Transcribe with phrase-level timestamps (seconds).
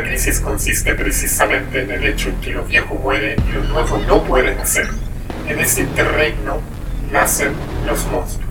[0.00, 4.24] La crisis consiste precisamente en el hecho que lo viejo muere y lo nuevo no
[4.24, 4.88] puede nacer.
[5.46, 6.62] En este interregno
[7.12, 7.52] nacen
[7.86, 8.48] los monstruos.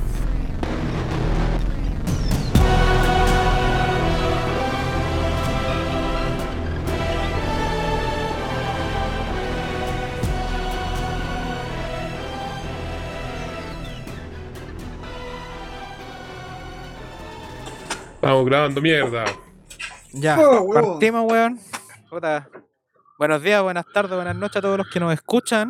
[18.22, 19.48] Estamos grabando mierda.
[20.13, 21.59] Ya, Oh, partimos, weón.
[22.09, 22.50] Puta.
[23.17, 25.70] Buenos días, buenas tardes, buenas noches a todos los que nos escuchan.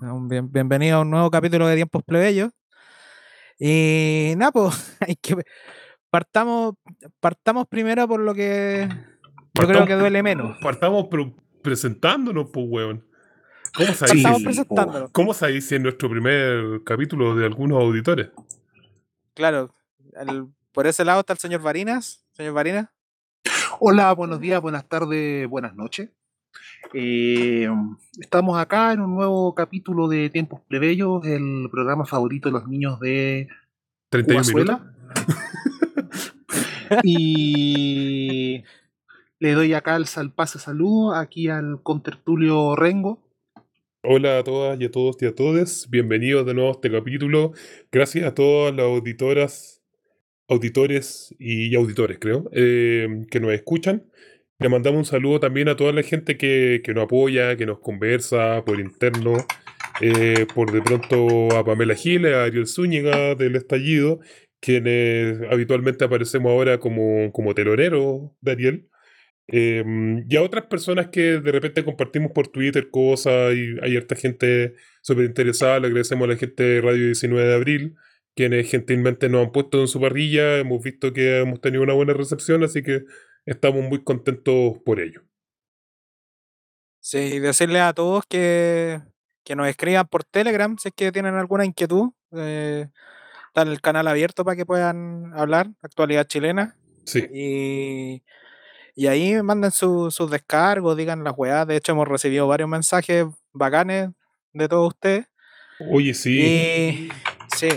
[0.00, 2.50] Un bien- bienvenido a un nuevo capítulo de Tiempos Plebeyos.
[3.58, 5.36] Y nada, pues, hay que
[6.10, 6.74] partamos,
[7.20, 8.96] partamos primero por lo que yo
[9.66, 10.56] creo Partamos- que duele menos.
[10.60, 11.06] Partamos
[11.62, 13.06] presentándonos, pues, weón.
[13.76, 14.22] ¿Cómo sabéis?
[14.24, 14.52] Partamos
[15.06, 15.12] Sí.
[15.12, 18.28] ¿Cómo sabéis si es nuestro primer capítulo de algunos auditores?
[19.34, 19.74] Claro,
[20.14, 22.24] el- por ese lado está el señor Varinas.
[22.32, 22.88] Señor Varinas.
[23.84, 26.08] Hola, buenos días, buenas tardes, buenas noches.
[26.94, 27.68] Eh,
[28.20, 33.00] estamos acá en un nuevo capítulo de Tiempos Plebeyos, el programa favorito de los niños
[33.00, 33.48] de
[34.08, 34.80] 31 minutos.
[34.80, 34.94] Ubazuela.
[37.02, 38.62] y
[39.40, 43.18] le doy acá el sal pase saludo aquí al contertulio Rengo.
[44.04, 45.88] Hola a todas y a todos y a todes.
[45.90, 47.52] Bienvenidos de nuevo a este capítulo.
[47.90, 49.71] Gracias a todas las auditoras,
[50.52, 54.04] auditores y auditores, creo, eh, que nos escuchan.
[54.58, 57.80] Le mandamos un saludo también a toda la gente que, que nos apoya, que nos
[57.80, 59.36] conversa por interno.
[60.00, 64.20] eh, por de pronto a Pamela Giles, a Ariel Zúñiga del Estallido,
[64.60, 68.88] quienes habitualmente aparecemos ahora como, como teloneros de Ariel.
[69.48, 69.84] Eh,
[70.28, 74.74] y a otras personas que de repente compartimos por Twitter cosas y hay harta gente
[75.02, 75.80] súper interesada.
[75.80, 77.96] Le agradecemos a la gente de Radio 19 de Abril,
[78.34, 80.58] quienes gentilmente nos han puesto en su parrilla.
[80.58, 83.02] Hemos visto que hemos tenido una buena recepción, así que
[83.46, 85.22] estamos muy contentos por ello.
[87.00, 89.00] Sí, y decirle a todos que,
[89.44, 92.10] que nos escriban por Telegram si es que tienen alguna inquietud.
[92.36, 92.88] eh,
[93.48, 96.76] está el canal abierto para que puedan hablar, actualidad chilena.
[97.04, 98.22] Sí, Y,
[98.94, 101.66] y ahí manden su- sus descargos, digan las weas.
[101.66, 104.10] De hecho, hemos recibido varios mensajes bacanes
[104.52, 105.26] de todos ustedes.
[105.90, 106.40] oye, sí.
[106.40, 107.08] Y
[107.56, 107.68] sí.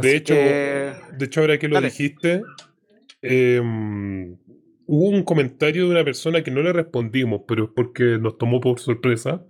[0.00, 1.88] De hecho, que- de hecho, ahora que lo Dale.
[1.88, 2.42] dijiste,
[3.20, 4.36] em,
[4.86, 8.60] hubo un comentario de una persona que no le respondimos, pero es porque nos tomó
[8.60, 9.44] por sorpresa.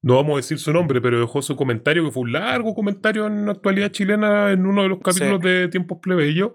[0.00, 3.26] No vamos a decir su nombre, pero dejó su comentario, que fue un largo comentario
[3.26, 6.52] en la actualidad chilena en uno de los capítulos de Tiempos Plebeyos,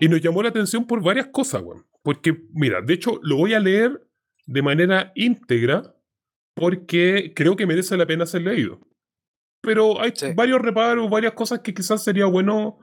[0.00, 1.84] y nos llamó la atención por varias cosas, weón.
[2.02, 4.02] Porque, mira, de hecho, lo voy a leer
[4.46, 5.94] de manera íntegra,
[6.54, 8.80] porque creo que merece la pena ser leído.
[9.62, 10.32] Pero hay Sí.
[10.34, 12.78] varios reparos, varias cosas que quizás sería bueno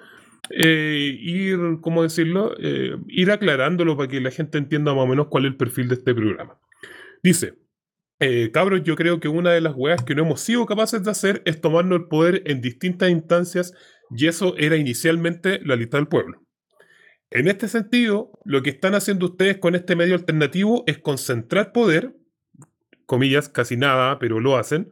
[0.51, 2.55] eh, ir, ¿cómo decirlo?
[2.59, 5.89] Eh, ir aclarándolo para que la gente entienda más o menos cuál es el perfil
[5.89, 6.57] de este programa.
[7.21, 7.55] Dice,
[8.19, 11.11] eh, cabros, yo creo que una de las weas que no hemos sido capaces de
[11.11, 13.73] hacer es tomarnos el poder en distintas instancias
[14.15, 16.41] y eso era inicialmente la lista del pueblo.
[17.31, 22.15] En este sentido, lo que están haciendo ustedes con este medio alternativo es concentrar poder,
[23.05, 24.89] comillas, casi nada, pero lo hacen.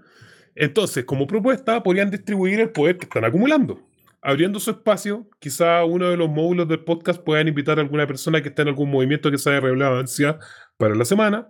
[0.60, 3.82] Entonces, como propuesta, podrían distribuir el poder que están acumulando.
[4.22, 8.42] Abriendo su espacio, quizá uno de los módulos del podcast puedan invitar a alguna persona
[8.42, 10.40] que esté en algún movimiento que sea de relevancia
[10.78, 11.50] para la semana.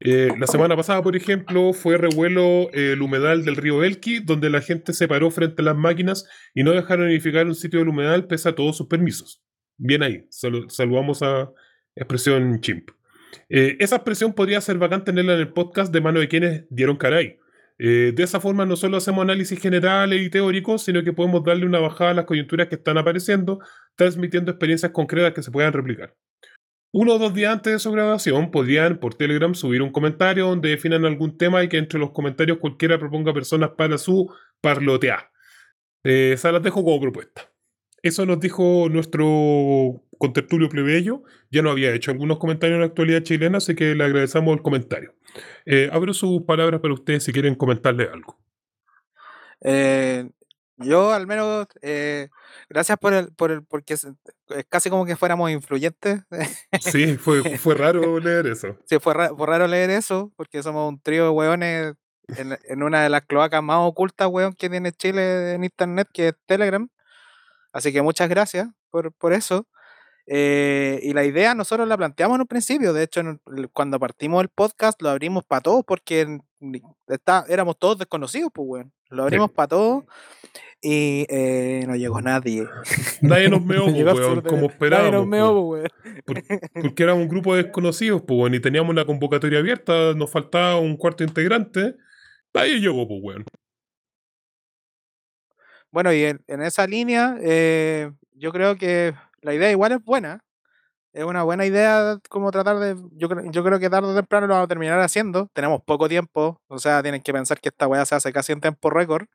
[0.00, 4.60] Eh, la semana pasada, por ejemplo, fue revuelo el humedal del río Elqui, donde la
[4.60, 8.26] gente se paró frente a las máquinas y no dejaron edificar un sitio del humedal
[8.26, 9.42] pese a todos sus permisos.
[9.76, 11.50] Bien ahí, salu- saludamos a
[11.94, 12.90] expresión chimp.
[13.48, 16.96] Eh, esa expresión podría ser bacán tenerla en el podcast de mano de quienes dieron
[16.96, 17.38] caray.
[17.82, 21.64] Eh, de esa forma no solo hacemos análisis generales y teóricos, sino que podemos darle
[21.64, 23.58] una bajada a las coyunturas que están apareciendo,
[23.96, 26.14] transmitiendo experiencias concretas que se puedan replicar.
[26.92, 30.68] Uno o dos días antes de su grabación podrían por Telegram subir un comentario donde
[30.68, 34.30] definan algún tema y que entre los comentarios cualquiera proponga personas para su
[34.60, 35.30] parlotear.
[36.04, 37.50] Eh, esa las dejo como propuesta.
[38.02, 41.22] Eso nos dijo nuestro contertulio plebeyo.
[41.50, 44.62] Ya no había hecho algunos comentarios en la actualidad chilena, así que le agradecemos el
[44.62, 45.14] comentario.
[45.66, 48.38] Eh, abro sus palabras para ustedes si quieren comentarle algo.
[49.62, 50.28] Eh,
[50.78, 52.28] yo al menos, eh,
[52.68, 54.06] gracias por el, por el, porque es,
[54.48, 56.22] es casi como que fuéramos influyentes.
[56.80, 58.78] Sí, fue, fue raro leer eso.
[58.86, 61.94] sí, fue, ra- fue raro leer eso, porque somos un trío de hueones
[62.36, 66.28] en, en una de las cloacas más ocultas, hueón, que tiene Chile en internet, que
[66.28, 66.88] es Telegram.
[67.72, 69.66] Así que muchas gracias por, por eso.
[70.32, 73.40] Eh, y la idea nosotros la planteamos en un principio, de hecho en
[73.72, 76.38] cuando partimos el podcast lo abrimos para todos porque
[77.08, 78.92] está, éramos todos desconocidos, pues weón.
[79.08, 80.04] Lo abrimos para todos
[80.80, 82.64] y eh, no llegó nadie.
[83.22, 85.12] Nadie nos meó, pues, weón, como nadie esperábamos.
[85.14, 85.90] nos meó, pues.
[86.24, 86.60] pues, weón.
[86.74, 90.30] Por- porque éramos un grupo de desconocidos, pues, weón, y teníamos una convocatoria abierta, nos
[90.30, 91.96] faltaba un cuarto integrante.
[92.54, 93.44] Nadie llegó, pues, weón.
[95.90, 99.12] Bueno, y en, en esa línea, eh, yo creo que
[99.42, 100.44] la idea igual es buena.
[101.12, 102.96] Es una buena idea como tratar de...
[103.12, 105.48] Yo, creo- yo creo que tarde o temprano lo vamos a terminar haciendo.
[105.52, 106.60] Tenemos poco tiempo.
[106.68, 109.26] O sea, tienen que pensar que esta weá se hace casi en tiempo récord.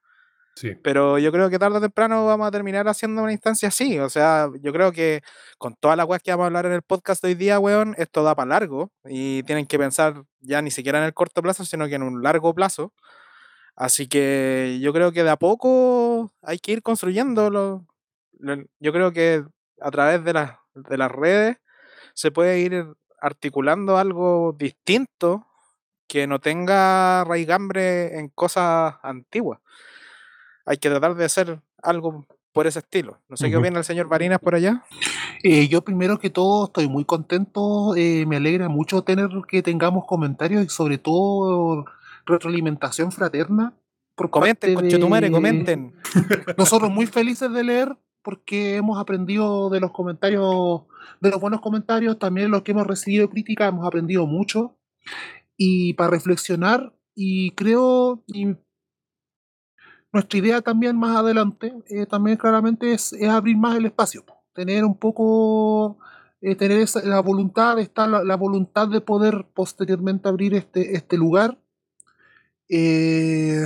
[0.56, 0.74] Sí.
[0.81, 4.00] Pero yo creo que tarde o temprano vamos a terminar haciendo una instancia así.
[4.00, 5.22] O sea, yo creo que
[5.57, 7.94] con todas las weas que vamos a hablar en el podcast de hoy día, weón,
[7.98, 8.90] esto da para largo.
[9.04, 12.24] Y tienen que pensar ya ni siquiera en el corto plazo, sino que en un
[12.24, 12.94] largo plazo.
[13.75, 17.50] Así que yo creo que de a poco hay que ir construyendo.
[17.50, 17.86] lo-
[18.40, 19.44] lo- yo creo que
[19.81, 21.57] a través de, las de las redes
[22.13, 22.86] se puede ir
[23.22, 25.45] articulando algo distinto
[26.07, 29.60] que no tenga raigambre en cosas antiguas.
[30.66, 33.19] Hay que tratar de hacer algo por ese estilo.
[33.27, 34.83] No sé qué opina el señor Barinas por allá.
[35.44, 40.06] Eh, yo primero que todo estoy muy contento, eh, me alegra mucho tener que tengamos
[40.07, 41.86] comentarios y sobre todo
[42.25, 43.74] retroalimentación fraterna.
[44.16, 45.95] Por Comenten, de- comenten.
[46.57, 50.83] Nosotros muy felices de leer porque hemos aprendido de los comentarios,
[51.22, 54.77] de los buenos comentarios, también los que hemos recibido crítica, hemos aprendido mucho.
[55.57, 58.57] Y para reflexionar, y creo, y
[60.12, 64.86] nuestra idea también más adelante, eh, también claramente es, es abrir más el espacio, tener
[64.86, 66.00] un poco,
[66.42, 71.18] eh, tener esa, la voluntad, está la, la voluntad de poder posteriormente abrir este, este
[71.18, 71.60] lugar.
[72.69, 73.66] eh,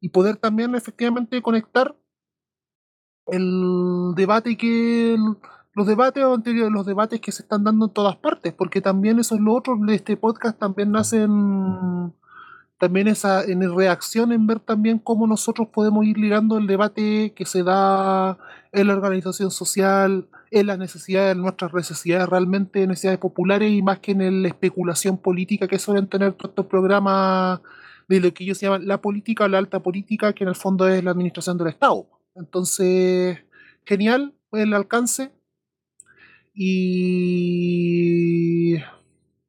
[0.00, 1.94] y poder también efectivamente conectar
[3.30, 5.16] el debate que
[5.74, 9.34] los debates anteriores, los debates que se están dando en todas partes, porque también eso
[9.34, 12.12] es lo otro de este podcast también nacen
[12.78, 17.44] también esa en reacción en ver también cómo nosotros podemos ir ligando el debate que
[17.44, 18.38] se da
[18.72, 24.12] en la organización social, en las necesidades, nuestras necesidades realmente, necesidades populares y más que
[24.12, 27.60] en la especulación política que suelen tener todos estos programas
[28.08, 31.04] de lo que ellos llaman la política la alta política, que en el fondo es
[31.04, 32.06] la administración del Estado.
[32.34, 33.38] Entonces,
[33.84, 35.32] genial el alcance.
[37.42, 38.76] Y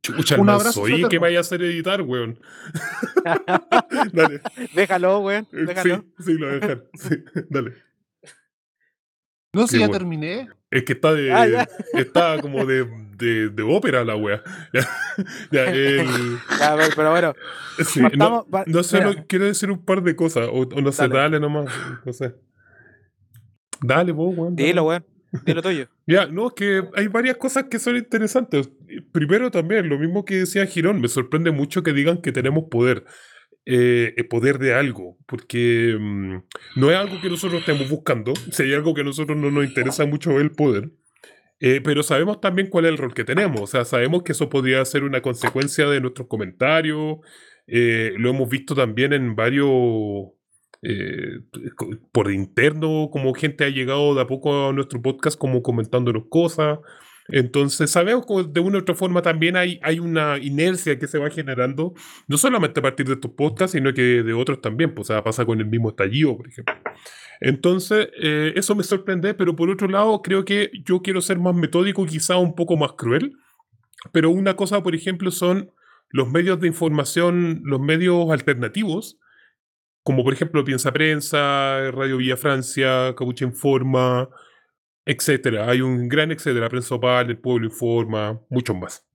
[0.01, 2.39] Chucha, Un abrazo que vaya a hacer editar, weón.
[4.13, 4.41] dale.
[4.73, 5.47] Déjalo, weón.
[5.51, 6.05] Eh, Déjalo.
[6.19, 6.85] Sí, sí, lo voy a dejar.
[6.93, 7.15] Sí,
[7.49, 7.73] dale.
[9.53, 9.99] no sé, ya bueno.
[9.99, 10.49] terminé.
[10.71, 11.31] Es que está de.
[11.33, 12.85] Ah, está como de,
[13.17, 14.41] de, de ópera la wea.
[15.51, 16.07] Ya, ya, el-
[16.59, 17.33] Ya, pero, pero bueno,
[17.85, 20.47] sí, partamos- no, sé, quiero decir un par de cosas.
[20.51, 21.15] O, o no sé, Dale.
[21.19, 21.39] dale.
[21.39, 21.65] nomás.
[22.05, 22.33] No sé.
[23.81, 24.55] Dale, vos, weón.
[24.55, 25.05] dilo, weón.
[25.45, 25.87] Dilo tuyo.
[26.07, 28.69] Ya, no, es que hay varias cosas que son interesantes.
[29.13, 33.05] Primero también, lo mismo que decía Girón, me sorprende mucho que digan que tenemos poder.
[33.65, 36.37] eh, el poder de algo, porque mm,
[36.77, 39.65] no es algo que nosotros estemos buscando, si hay algo que a nosotros no nos
[39.65, 40.91] interesa mucho es el poder,
[41.59, 44.49] eh, pero sabemos también cuál es el rol que tenemos, o sea, sabemos que eso
[44.49, 47.19] podría ser una consecuencia de nuestros comentarios,
[47.67, 49.69] eh, lo hemos visto también en varios,
[50.83, 51.41] eh,
[52.11, 56.79] por interno, como gente ha llegado de a poco a nuestro podcast como comentándonos cosas.
[57.27, 61.17] Entonces sabemos que de una u otra forma también hay, hay una inercia que se
[61.17, 61.93] va generando,
[62.27, 65.23] no solamente a partir de estos podcasts, sino que de otros también, pues o sea,
[65.23, 66.75] pasa con el mismo estallido, por ejemplo.
[67.39, 71.55] Entonces, eh, eso me sorprende, pero por otro lado, creo que yo quiero ser más
[71.55, 73.33] metódico, quizá un poco más cruel,
[74.11, 75.71] pero una cosa, por ejemplo, son
[76.09, 79.19] los medios de información, los medios alternativos,
[80.03, 84.29] como por ejemplo Piensa Prensa, Radio Villa Francia, Capucha Informa,
[85.05, 85.69] etcétera.
[85.69, 89.07] Hay un gran etcétera, Prensa Opal, El Pueblo Informa, muchos más.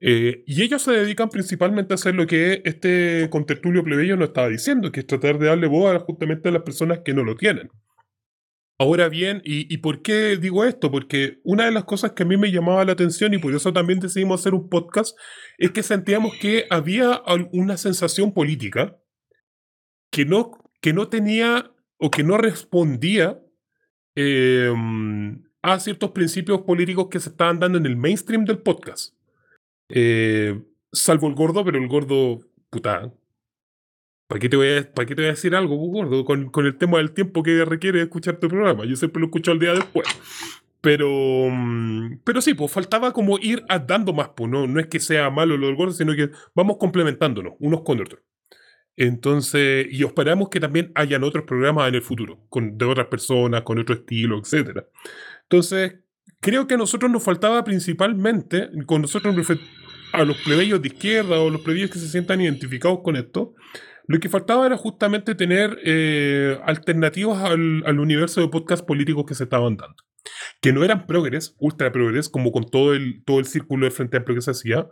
[0.00, 4.48] Eh, y ellos se dedican principalmente a hacer lo que este contertulio plebeyo nos estaba
[4.48, 7.68] diciendo, que es tratar de darle voz justamente a las personas que no lo tienen.
[8.78, 10.90] Ahora bien, ¿y, por qué digo esto?
[10.90, 13.72] Porque una de las cosas que a mí me llamaba la atención y por eso
[13.72, 15.16] también decidimos hacer un podcast
[15.56, 18.96] es que sentíamos que había una sensación política
[20.12, 23.40] que no, que no tenía o que no respondía
[24.14, 24.72] eh,
[25.62, 29.14] a ciertos principios políticos que se estaban dando en el mainstream del podcast.
[29.88, 32.40] Eh, salvo el gordo, pero el gordo,
[32.70, 33.12] puta.
[34.28, 36.24] ¿Para qué, te voy a, ¿Para qué te voy a decir algo, gordo?
[36.24, 38.84] Con, con el tema del tiempo que requiere escuchar tu programa.
[38.84, 40.06] Yo siempre lo escucho al día después.
[40.82, 41.08] Pero,
[41.50, 45.30] mm, pero sí, pues faltaba como ir dando más, pues no, no es que sea
[45.30, 48.20] malo lo del gordo, sino que vamos complementándonos unos con otros.
[48.96, 53.62] Entonces, y esperamos que también hayan otros programas en el futuro, con, de otras personas,
[53.62, 54.84] con otro estilo, etc.
[55.44, 55.94] Entonces,
[56.40, 59.34] creo que a nosotros nos faltaba principalmente, con nosotros
[60.12, 63.54] a los plebeyos de izquierda o los plebeyos que se sientan identificados con esto,
[64.06, 69.34] lo que faltaba era justamente tener eh, alternativas al, al universo de podcast políticos que
[69.34, 69.96] se estaban dando.
[70.60, 74.18] Que no eran progres, ultra progres, como con todo el, todo el círculo de Frente
[74.18, 74.86] Amplio que se hacía,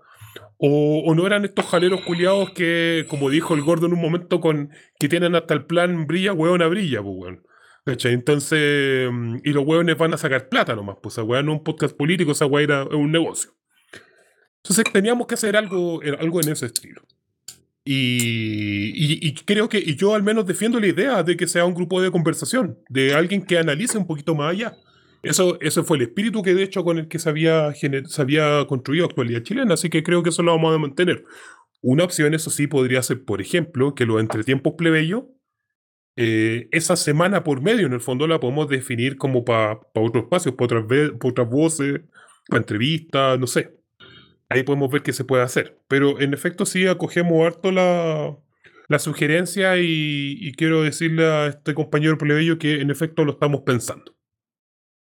[0.62, 4.40] o, o no eran estos jaleros culiados que, como dijo el gordo en un momento,
[4.40, 7.42] con que tienen hasta el plan brilla, hueona brilla, pues, weón.
[7.86, 8.12] ¿Cachai?
[8.12, 11.58] Entonces, mm, y los hueones van a sacar plata nomás, pues esa weá no es
[11.58, 13.52] un podcast político, esa weá era un negocio.
[14.62, 17.02] Entonces teníamos que hacer algo, eh, algo en ese estilo.
[17.84, 21.64] Y, y- y creo que y yo al menos defiendo la idea de que sea
[21.64, 24.76] un grupo de conversación, de alguien que analice un poquito más allá.
[25.22, 28.64] Eso, ese fue el espíritu que de hecho con el que se había, se había
[28.66, 31.24] construido actualidad chilena, así que creo que eso lo vamos a mantener.
[31.82, 35.24] Una opción, eso sí, podría ser, por ejemplo, que los entretiempos plebeyos,
[36.16, 40.54] eh, esa semana por medio, en el fondo, la podemos definir como para otros espacios,
[40.54, 42.00] para otras, pa' otras voces,
[42.48, 43.76] para entrevistas, no sé.
[44.48, 45.78] Ahí podemos ver qué se puede hacer.
[45.88, 48.36] Pero en efecto, sí acogemos harto la,
[48.88, 54.19] la sugerencia y quiero decirle a este compañero plebeyo que en efecto lo estamos pensando.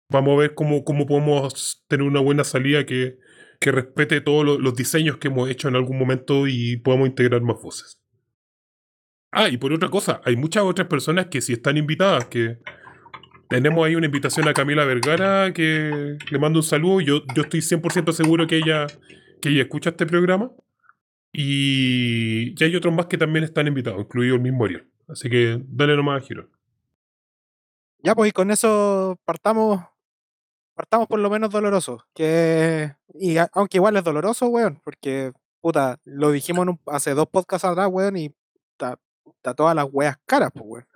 [0.09, 3.17] Vamos a ver cómo, cómo podemos tener una buena salida que,
[3.59, 7.41] que respete todos lo- los diseños que hemos hecho en algún momento y podamos integrar
[7.41, 7.99] más voces.
[9.31, 12.57] Ah, y por otra cosa, hay muchas otras personas que sí están invitadas, que
[13.49, 17.01] tenemos ahí una invitación a Camila Vergara, que le mando un saludo.
[17.01, 18.87] Yo, yo estoy 100% seguro que ella,
[19.41, 20.51] que ella escucha este programa.
[21.33, 24.89] Y, y hay otros más que también están invitados, incluido el mismo Ariel.
[25.09, 26.49] Así que dale nomás a Giro.
[27.99, 29.83] Ya, pues y con eso partamos,
[30.75, 32.05] partamos por lo menos doloroso.
[32.13, 37.13] Que, y a- aunque igual es doloroso, weón, porque, puta, lo dijimos en un- hace
[37.13, 38.35] dos podcasts atrás, weón, y
[38.71, 38.97] está,
[39.55, 40.87] todas las weas caras, pues, weón.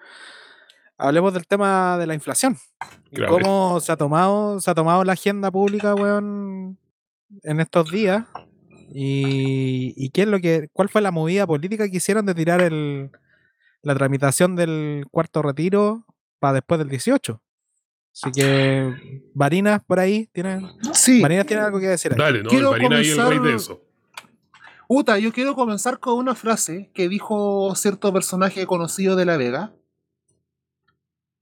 [0.98, 2.57] Hablemos del tema de la inflación.
[3.09, 6.77] Y cómo se ha tomado, se ha tomado la agenda pública, weón,
[7.43, 8.25] en estos días.
[8.91, 12.59] Y, y qué es lo que, cuál fue la movida política que hicieron de tirar
[12.62, 13.12] el,
[13.81, 16.05] la tramitación del cuarto retiro
[16.39, 17.41] para después del 18.
[18.22, 20.62] Así que, Varinas por ahí, ¿tiene,
[20.94, 22.18] Sí, Varinas tiene algo que decir ahí.
[22.18, 22.50] Dale, ¿no?
[22.50, 23.82] Quiero El Marina ahí el rey de comenzar- eso.
[24.88, 29.74] Uta, yo quiero comenzar con una frase que dijo cierto personaje conocido de La Vega,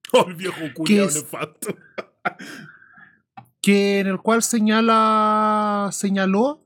[0.13, 1.75] Oh, el viejo culiao nefasto.
[3.61, 6.63] que en el cual señala, señaló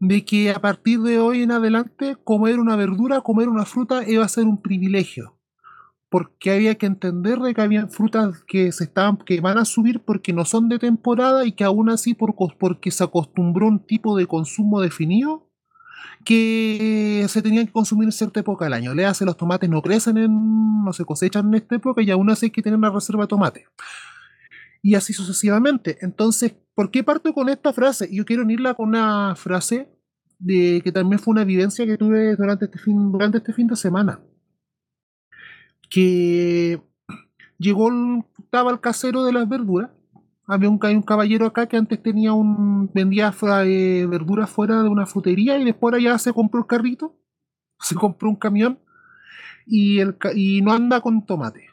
[0.00, 4.24] de que a partir de hoy en adelante comer una verdura, comer una fruta iba
[4.24, 5.37] a ser un privilegio.
[6.10, 10.00] Porque había que entender de que había frutas que se estaban, que van a subir
[10.00, 14.16] porque no son de temporada y que aún así por, porque se acostumbró un tipo
[14.16, 15.50] de consumo definido
[16.24, 18.94] que se tenían que consumir en cierta época del año.
[18.94, 22.30] Le hace los tomates no crecen en, no se cosechan en esta época y aún
[22.30, 23.66] así hay que tener una reserva de tomate
[24.82, 25.98] y así sucesivamente.
[26.00, 28.08] Entonces, ¿por qué parto con esta frase?
[28.12, 29.88] Yo quiero unirla con una frase
[30.38, 33.76] de que también fue una evidencia que tuve durante este fin, durante este fin de
[33.76, 34.20] semana.
[35.88, 36.80] Que
[37.58, 39.90] llegó, el- estaba el casero de las verduras.
[40.46, 44.88] Había un, hay un caballero acá que antes tenía un, vendía eh, verduras fuera de
[44.88, 47.14] una frutería y después allá se compró el carrito,
[47.80, 48.78] se compró un camión
[49.66, 51.68] y, el, y no anda con tomate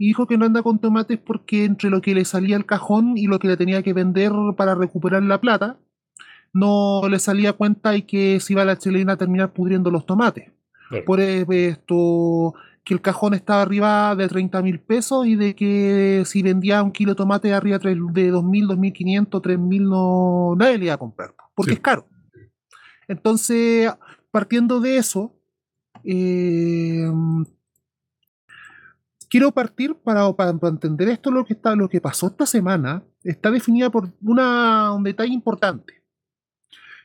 [0.00, 3.18] y dijo que no anda con tomates porque entre lo que le salía el cajón
[3.18, 5.78] y lo que le tenía que vender para recuperar la plata,
[6.54, 10.06] no le salía cuenta y que se iba a la chilena a terminar pudriendo los
[10.06, 10.52] tomates.
[10.88, 11.04] Claro.
[11.04, 16.22] Por e- esto, que el cajón estaba arriba de 30 mil pesos y de que
[16.26, 20.94] si vendía un kilo de tomate arriba de 2.000, 2.500, 3.000, no, nadie le iba
[20.94, 21.74] a comprar, porque Sí.
[21.76, 22.06] es caro.
[23.06, 23.92] Entonces,
[24.30, 25.34] partiendo de eso,
[26.04, 27.10] eh,
[29.28, 33.02] quiero partir para, para- para entender esto lo que está lo que pasó esta semana
[33.22, 36.02] está definida por una, un detalle importante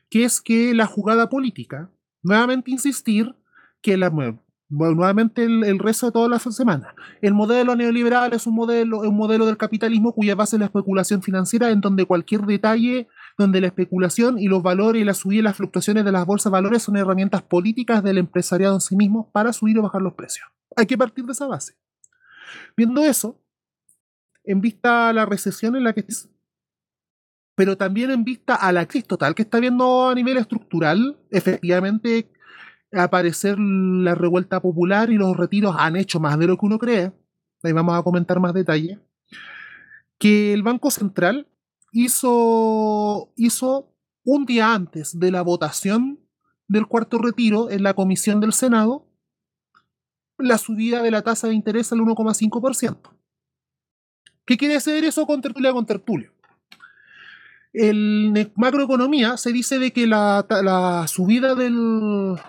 [0.10, 1.90] que es que la jugada política
[2.24, 3.36] nuevamente insistir
[3.82, 4.10] que la
[4.68, 9.00] bueno, nuevamente el, el resto de toda la semana el modelo neoliberal es un modelo
[9.02, 13.08] un modelo del capitalismo cuya base es la especulación financiera en donde cualquier detalle
[13.38, 16.52] donde la especulación y los valores y la subida y las fluctuaciones de las bolsas
[16.52, 20.14] de valores son herramientas políticas del empresariado en sí mismo para subir o bajar los
[20.14, 20.48] precios.
[20.76, 21.76] Hay que partir de esa base.
[22.78, 23.42] Viendo eso,
[24.44, 26.30] en vista a la recesión en la que es,
[27.56, 32.30] pero también en vista a la crisis total que está viendo a nivel estructural, efectivamente
[32.96, 37.12] aparecer la revuelta popular y los retiros han hecho más de lo que uno cree.
[37.64, 39.00] Ahí vamos a comentar más detalles.
[40.18, 41.48] Que el Banco Central
[41.92, 46.20] hizo, hizo un día antes de la votación
[46.68, 49.08] del cuarto retiro en la comisión del Senado
[50.38, 52.98] la subida de la tasa de interés al 1,5%.
[54.46, 56.36] ¿Qué quiere decir eso con tertulia con tertulio?
[57.76, 62.40] en macroeconomía se dice de que la, la subida del,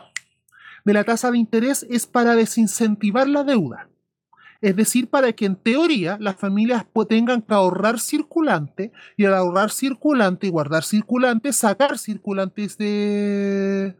[0.86, 3.88] de la tasa de interés es para desincentivar la deuda.
[4.60, 9.72] Es decir, para que en teoría las familias tengan que ahorrar circulante y al ahorrar
[9.72, 13.96] circulante y guardar circulante, sacar circulantes de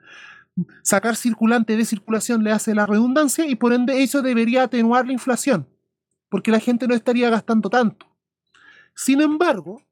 [0.82, 5.12] sacar circulante de circulación le hace la redundancia y por ende eso debería atenuar la
[5.12, 5.68] inflación,
[6.28, 8.06] porque la gente no estaría gastando tanto.
[8.94, 9.82] Sin embargo,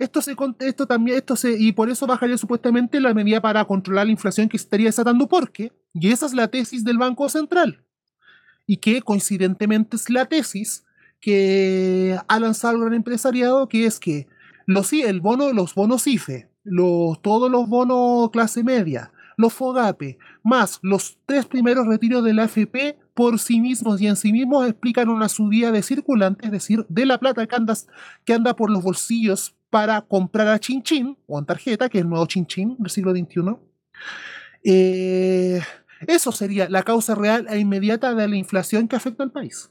[0.00, 4.06] esto, se, esto también, esto se, y por eso bajaría supuestamente la medida para controlar
[4.06, 7.84] la inflación que estaría desatando, porque, y esa es la tesis del Banco Central,
[8.66, 10.86] y que coincidentemente es la tesis
[11.20, 14.26] que ha lanzado el gran empresariado, que es que
[14.64, 20.78] los, el bono, los bonos IFE, los, todos los bonos clase media, los FOGAPE, más
[20.82, 25.10] los tres primeros retiros de la AFP por sí mismos y en sí mismos explican
[25.10, 27.56] una subida de circulante, es decir, de la plata que,
[28.24, 32.04] que anda por los bolsillos para comprar a Chin Chin, o en tarjeta, que es
[32.04, 33.56] el nuevo Chin del siglo XXI.
[34.64, 35.60] Eh,
[36.06, 39.70] eso sería la causa real e inmediata de la inflación que afecta al país.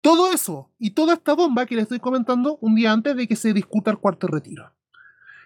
[0.00, 3.36] Todo eso y toda esta bomba que les estoy comentando un día antes de que
[3.36, 4.72] se discuta el cuarto retiro.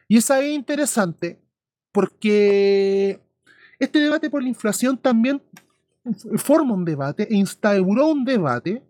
[0.09, 1.41] Y esa es interesante
[1.93, 3.21] porque
[3.79, 5.43] este debate por la inflación también
[6.37, 8.83] forma un debate e instauró un debate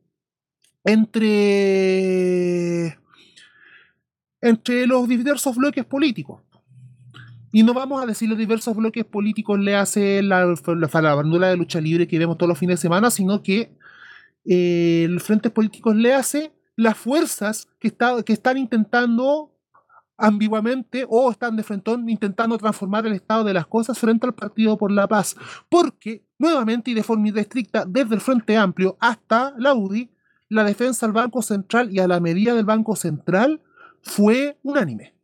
[0.84, 2.98] entre
[4.40, 6.42] entre los diversos bloques políticos.
[7.52, 11.80] Y no vamos a decir los diversos bloques políticos le hace la, la, de lucha
[11.80, 13.72] libre que vemos todos los fines de semana, sino que
[14.44, 17.88] eh, los frentes políticos le hace las fuerzas que
[18.32, 19.52] están intentando
[20.18, 24.76] ambiguamente o están de frente intentando transformar el estado de las cosas frente al Partido
[24.76, 25.36] por la Paz.
[25.68, 30.10] Porque, nuevamente y de forma irrestricta, desde el Frente Amplio hasta la UDI,
[30.48, 33.60] la defensa al Banco Central y a la medida del Banco Central
[34.06, 35.14] fue unánime.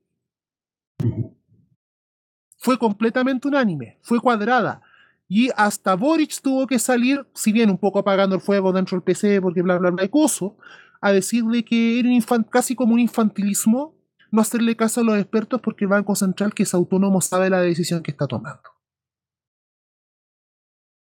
[2.59, 4.83] Fue completamente unánime, fue cuadrada.
[5.29, 9.05] Y hasta Boric tuvo que salir, si bien un poco apagando el fuego dentro del
[9.05, 10.57] PC, porque bla, bla, bla, coso,
[11.01, 12.11] a decirle que era
[12.51, 13.95] casi como un infantilismo
[14.31, 17.61] no hacerle caso a los expertos porque el Banco Central, que es autónomo, sabe la
[17.61, 18.72] decisión que está tomando.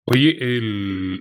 [0.05, 0.37] Oye,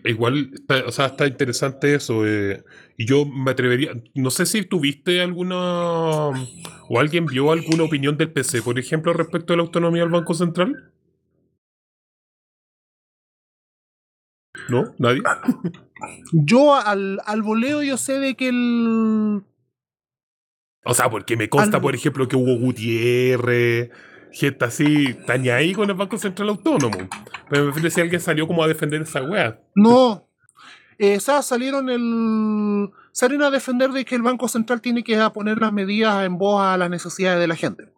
[0.05, 2.25] igual, está, o sea, está interesante eso.
[2.25, 2.63] Eh,
[2.97, 8.31] y yo me atrevería, no sé si tuviste alguna, o alguien vio alguna opinión del
[8.31, 10.91] PC, por ejemplo, respecto a la autonomía del Banco Central.
[14.67, 14.95] ¿No?
[14.97, 15.21] ¿Nadie?
[16.31, 19.43] Yo al, al voleo yo sé de que el...
[20.83, 23.91] O sea, porque me consta, por ejemplo, que Hugo Gutiérrez
[24.31, 26.97] gente así, taña ahí con el Banco Central Autónomo.
[27.49, 29.59] Pero me refiero si alguien salió como a defender esa weá.
[29.75, 30.27] No.
[30.97, 32.91] Esas salieron el.
[33.11, 36.63] Salieron a defender de que el Banco Central tiene que poner las medidas en voz
[36.63, 37.91] a las necesidades de la gente.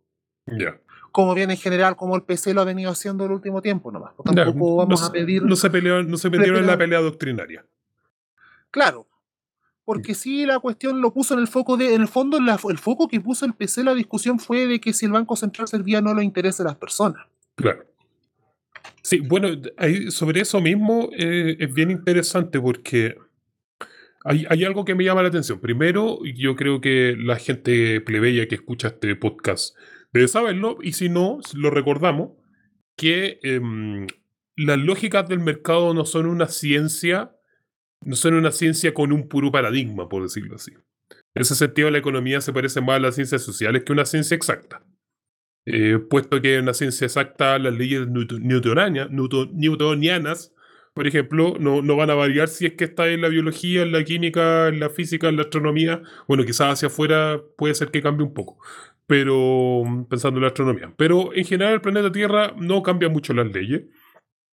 [0.48, 0.80] Ya.
[1.12, 4.14] Como bien en general, como el PC lo ha venido haciendo el último tiempo nomás.
[4.24, 5.44] Tampoco vamos a pedir.
[5.44, 7.64] No se, peleó, no se metieron en la pelea doctrinaria.
[8.72, 9.06] Claro,
[9.86, 13.08] porque sí la cuestión lo puso en el foco de, en el fondo el foco
[13.08, 16.14] que puso el PC la discusión fue de que si el Banco Central servía no
[16.14, 17.26] le interesa a las personas.
[17.56, 17.86] Claro.
[19.02, 19.50] Sí, bueno,
[20.10, 23.18] sobre eso mismo eh, es bien interesante porque
[24.24, 25.60] hay, hay, algo que me llama la atención.
[25.60, 29.76] Primero, yo creo que la gente plebeya que escucha este podcast
[30.14, 32.32] debe saberlo, y si no, lo recordamos,
[32.96, 34.08] que em,
[34.56, 37.33] las lógicas del mercado no son una ciencia
[38.06, 40.72] no son una ciencia con un puro paradigma, por decirlo así.
[41.36, 44.36] En ese sentido, la economía se parece más a las ciencias sociales que una ciencia
[44.36, 44.84] exacta.
[45.66, 50.54] Eh, puesto que en una ciencia exacta las leyes newtonianas,
[50.94, 53.92] por ejemplo, no, no, van a variar si es que está en la biología, en
[53.92, 56.04] la química, en la física, en la astronomía.
[56.28, 58.60] Bueno, quizás hacia afuera puede ser que cambie un poco,
[59.08, 60.94] pero pensando en la astronomía.
[60.98, 63.84] Pero en general el planeta Tierra no cambia mucho las leyes.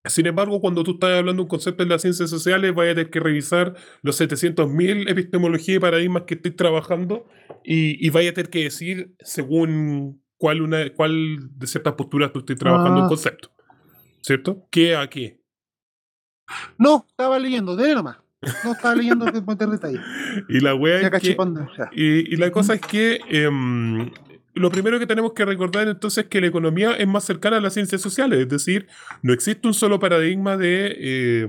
[0.05, 2.95] Sin embargo, cuando tú estás hablando de un concepto en las ciencias sociales, vaya a
[2.95, 7.27] tener que revisar los 700.000 epistemologías y paradigmas que estoy trabajando
[7.65, 12.39] y, y, vaya a tener que decir según cuál, una, cuál de ciertas posturas tú
[12.39, 13.09] estás trabajando un ah.
[13.09, 13.51] concepto.
[14.23, 14.67] ¿Cierto?
[14.71, 15.43] ¿Qué a qué?
[16.79, 18.19] No, estaba leyendo, de nomás.
[18.65, 20.01] No estaba leyendo que meter detalle.
[20.49, 21.37] Y la wea que,
[21.93, 24.11] y, y, la cosa es que em,
[24.55, 27.61] lo primero que tenemos que recordar entonces es que la economía es más cercana a
[27.61, 28.89] las ciencias sociales, es decir,
[29.23, 31.49] no existe un solo paradigma de, eh,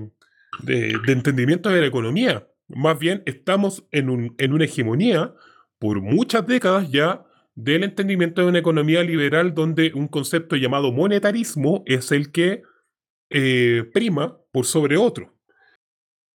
[0.64, 2.48] de, entendimiento de la economía.
[2.68, 5.34] Más bien estamos en, un, en una hegemonía
[5.80, 11.84] por muchas décadas ya del entendimiento de una economía liberal donde un concepto llamado monetarismo
[11.86, 12.64] es el que
[13.30, 15.34] eh, prima por sobre otro.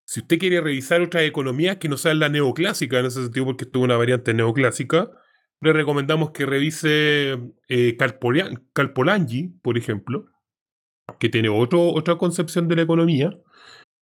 [0.04, 3.64] Si usted quiere revisar otra economía que no sea la neoclásica, en ese sentido porque
[3.64, 5.10] esto es una variante neoclásica,
[5.60, 7.38] le recomendamos que revise
[7.68, 7.96] eh,
[8.74, 10.26] Calpolangi, por ejemplo,
[11.18, 13.38] que tiene otro, otra concepción de la economía.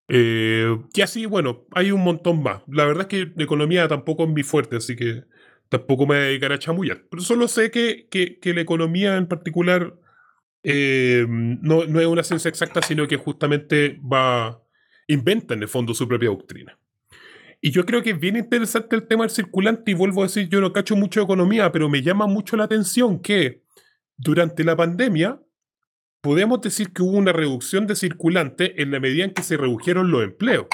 [0.09, 2.63] Eh, y así, bueno, hay un montón más.
[2.69, 5.25] La verdad es que la economía tampoco es mi fuerte, así que
[5.69, 7.05] tampoco me voy a dedicar a chamullar.
[7.11, 9.95] Pero solo sé que, que- que la economía en particular
[10.65, 14.63] eh, no, no es una ciencia exacta, sino que justamente va,
[15.09, 16.79] inventa en el fondo su propia doctrina.
[17.67, 20.51] Y yo creo que es bien interesante el tema del circulante, y vuelvo a decir,
[20.51, 23.63] yo no cacho mucho economía, pero me llama mucho la atención que
[24.19, 25.41] durante la pandemia
[26.21, 30.11] podemos decir que hubo una reducción de circulante en la medida en que se redujeron
[30.11, 30.67] los empleos.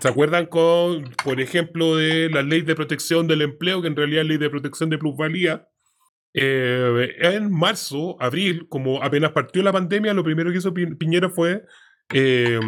[0.00, 4.20] ¿Se acuerdan con, por ejemplo, de la ley de protección del empleo, que en realidad
[4.20, 5.66] es ley de protección de plusvalía?
[6.34, 11.30] Eh, en marzo, abril, como apenas partió la pandemia, lo primero que hizo Pi- Piñera
[11.30, 11.64] fue
[12.12, 12.60] eh,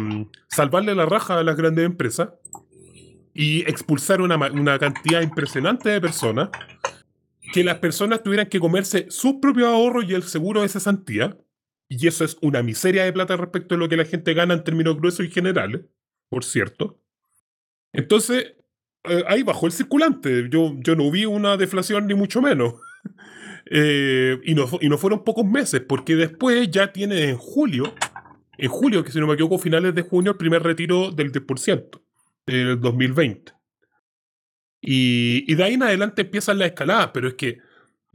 [0.49, 2.29] salvarle la raja a las grandes empresas
[3.37, 6.49] y expulsar una, una cantidad impresionante de personas,
[7.51, 11.37] que las personas tuvieran que comerse sus propios ahorros y el seguro de cesantía,
[11.89, 14.63] y eso es una miseria de plata respecto a lo que la gente gana en
[14.63, 15.81] términos gruesos y generales,
[16.29, 17.01] por cierto.
[17.91, 18.55] Entonces,
[19.03, 20.47] eh, ahí bajó el circulante.
[20.49, 22.75] Yo, yo no vi una deflación ni mucho menos.
[23.71, 27.95] Eh, y, no, y no fueron pocos meses, porque después ya tiene en julio,
[28.59, 32.04] en julio, que si no me equivoco, finales de junio, el primer retiro del 10%
[32.45, 33.53] del 2020.
[34.81, 37.57] Y, y de ahí en adelante empiezan las escaladas, pero es que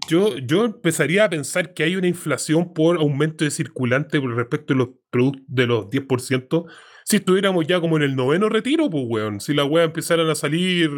[0.09, 4.79] yo, yo empezaría a pensar que hay una inflación por aumento de circulante respecto de
[4.79, 6.66] los productos de los 10%,
[7.05, 10.35] si estuviéramos ya como en el noveno retiro, pues weón, si las weas empezaran a
[10.35, 10.90] salir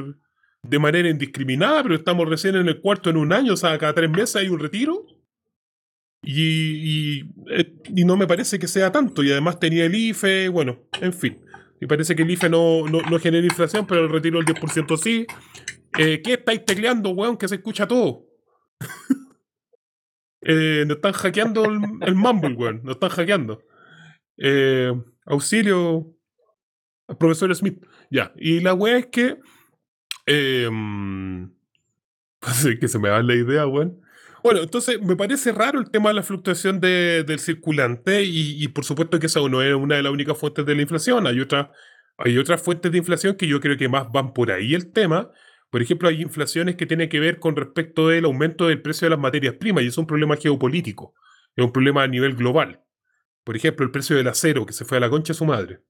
[0.62, 3.94] de manera indiscriminada, pero estamos recién en el cuarto en un año, o sea, cada
[3.94, 5.06] tres meses hay un retiro.
[6.24, 9.24] Y, y, eh, y no me parece que sea tanto.
[9.24, 11.44] Y además tenía el IFE, bueno, en fin.
[11.82, 14.96] Y parece que el IFE no, no, no genera inflación, pero el retiro del 10%
[14.96, 15.26] sí.
[15.98, 17.36] Eh, ¿Qué estáis tecleando, weón?
[17.36, 18.24] Que se escucha todo.
[20.42, 22.82] eh, nos están hackeando el, el Mumble, weón.
[22.84, 23.64] Nos están hackeando.
[24.36, 24.92] Eh,
[25.26, 26.06] auxilio,
[27.18, 27.84] profesor Smith.
[28.12, 28.32] Ya.
[28.36, 29.40] Y la weá es que.
[30.26, 30.70] Eh,
[32.80, 34.01] que se me va la idea, weón.
[34.42, 38.68] Bueno, entonces me parece raro el tema de la fluctuación de- del circulante y, y
[38.68, 41.26] por supuesto que esa no es una de las únicas fuentes de la inflación.
[41.26, 41.70] Hay, otra,
[42.18, 45.30] hay otras fuentes de inflación que yo creo que más van por ahí el tema.
[45.70, 49.10] Por ejemplo, hay inflaciones que tienen que ver con respecto del aumento del precio de
[49.10, 51.14] las materias primas y es un problema geopolítico,
[51.56, 52.80] es un problema a nivel global.
[53.44, 55.80] Por ejemplo, el precio del acero que se fue a la concha de su madre.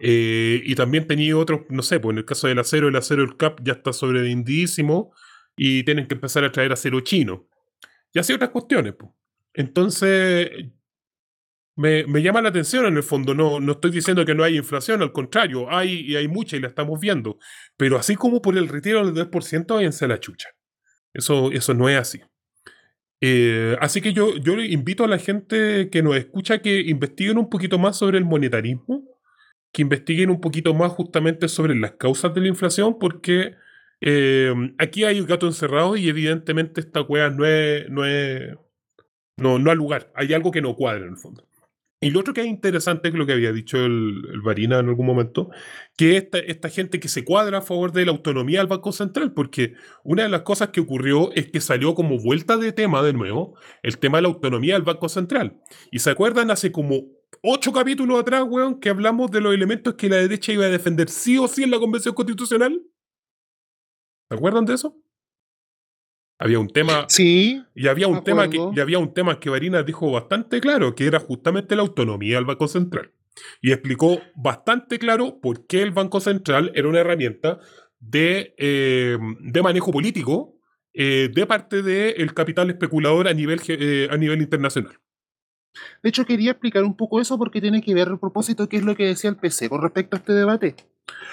[0.00, 3.22] Eh, y también tenía otros, no sé, pues en el caso del acero, el acero
[3.22, 5.12] el CAP ya está sobrevendidísimo
[5.56, 7.48] y tienen que empezar a traer acero chino.
[8.12, 8.94] Y así otras cuestiones.
[8.98, 9.12] pues.
[9.54, 10.50] Entonces,
[11.76, 13.34] me, me llama la atención en el fondo.
[13.34, 16.60] No, no estoy diciendo que no hay inflación, al contrario, hay y hay mucha y
[16.60, 17.38] la estamos viendo.
[17.76, 20.48] Pero así como por el retiro del 10%, váyanse a la chucha.
[21.14, 22.20] Eso, eso no es así.
[23.20, 27.48] Eh, así que yo, yo invito a la gente que nos escucha que investiguen un
[27.48, 29.04] poquito más sobre el monetarismo,
[29.72, 33.54] que investiguen un poquito más justamente sobre las causas de la inflación, porque
[34.02, 38.54] eh, aquí hay un gato encerrado y evidentemente esta wea no es, no es,
[39.36, 40.12] no, no ha lugar.
[40.14, 41.46] Hay algo que no cuadra en el fondo.
[42.00, 44.88] Y lo otro que es interesante, que lo que había dicho el, el Varina en
[44.88, 45.50] algún momento,
[45.96, 49.32] que esta, esta gente que se cuadra a favor de la autonomía del Banco Central,
[49.32, 53.12] porque una de las cosas que ocurrió es que salió como vuelta de tema de
[53.12, 55.60] nuevo el tema de la autonomía del Banco Central.
[55.92, 57.04] Y se acuerdan hace como
[57.40, 61.08] ocho capítulos atrás, weón, que hablamos de los elementos que la derecha iba a defender
[61.08, 62.82] sí o sí en la Convención Constitucional.
[64.32, 64.96] ¿Se acuerdan de eso?
[66.38, 69.82] Había un tema, Sí, y había un tema que, y había un tema que Varina
[69.82, 73.12] dijo bastante claro, que era justamente la autonomía del Banco Central.
[73.60, 77.60] Y explicó bastante claro por qué el Banco Central era una herramienta
[78.00, 80.58] de, eh, de manejo político
[80.94, 84.98] eh, de parte del capital especulador a nivel, eh, a nivel internacional.
[86.02, 88.82] de hecho quería explicar un poco eso porque tiene que ver a propósito qué es
[88.82, 90.74] lo que decía el PC con respecto a este debate.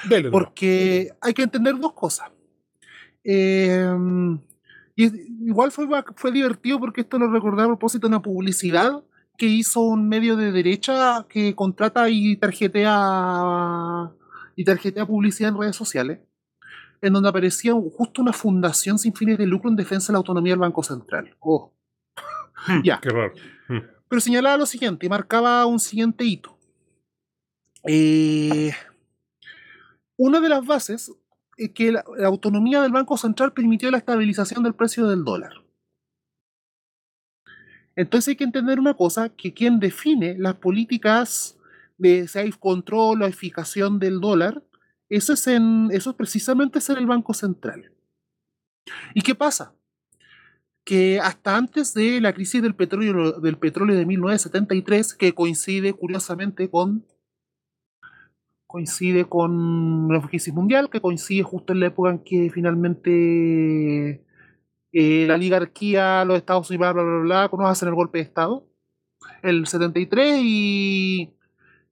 [0.09, 0.31] Dele.
[0.31, 2.29] Porque hay que entender dos cosas.
[3.31, 3.85] Eh,
[4.95, 9.03] y igual fue, fue divertido porque esto lo recordé a propósito de una publicidad
[9.37, 14.11] que hizo un medio de derecha que contrata y tarjetea
[14.55, 16.19] y tarjetea publicidad en redes sociales,
[17.01, 20.53] en donde aparecía justo una fundación sin fines de lucro en defensa de la autonomía
[20.53, 21.35] del Banco Central.
[21.39, 21.71] Oh.
[22.83, 22.99] ya.
[22.99, 23.33] Qué raro.
[23.67, 23.77] Mm.
[24.09, 26.57] Pero señalaba lo siguiente, marcaba un siguiente hito.
[27.87, 28.71] Eh,
[30.17, 31.15] una de las bases es
[31.73, 35.53] que la, autonomía del Banco Central permitió la estabilización del precio del dólar.
[37.95, 41.57] Entonces hay que entender una cosa, que quien define las políticas
[41.97, 44.63] de safe control o eficacia del dólar,
[45.09, 47.91] eso es, en, eso es precisamente ser el Banco Central.
[49.13, 49.73] ¿Y qué pasa?
[50.89, 56.67] que hasta antes de la crisis del petróleo, del petróleo de 1973, que coincide curiosamente
[56.67, 57.05] con
[58.69, 64.23] coincide con la crisis mundial, que coincide justo en la época en que finalmente
[64.91, 68.25] eh, la oligarquía, los Estados Unidos, bla, bla, bla, bla, bla, hacen el golpe de
[68.25, 68.67] Estado,
[69.41, 71.33] el 73, y,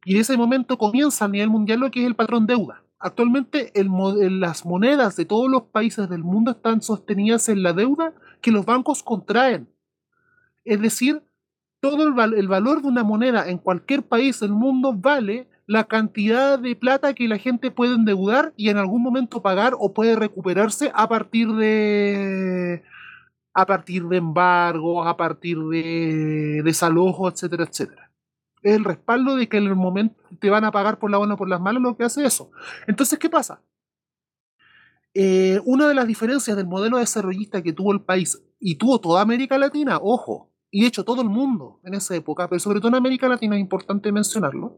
[0.05, 2.83] y en ese momento comienza a nivel mundial lo que es el patrón deuda.
[2.99, 8.51] Actualmente las monedas de todos los países del mundo están sostenidas en la deuda que
[8.51, 9.67] los bancos contraen.
[10.63, 11.23] Es decir,
[11.79, 16.75] todo el valor de una moneda en cualquier país del mundo vale la cantidad de
[16.77, 21.07] plata que la gente puede endeudar y en algún momento pagar o puede recuperarse a
[21.09, 22.83] partir de
[23.53, 28.11] a partir de embargos, a partir de desalojos, etcétera, etcétera.
[28.61, 31.33] Es el respaldo de que en el momento te van a pagar por la buena
[31.33, 32.51] o por las malas lo que hace eso.
[32.87, 33.61] Entonces, ¿qué pasa?
[35.13, 39.21] Eh, una de las diferencias del modelo desarrollista que tuvo el país y tuvo toda
[39.21, 42.89] América Latina, ojo, y de hecho todo el mundo en esa época, pero sobre todo
[42.89, 44.77] en América Latina es importante mencionarlo,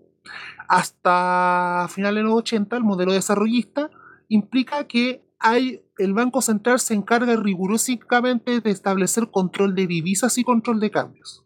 [0.67, 3.89] hasta finales de los 80 el modelo desarrollista
[4.28, 10.43] implica que hay, el Banco Central se encarga rigurosamente de establecer control de divisas y
[10.43, 11.45] control de cambios.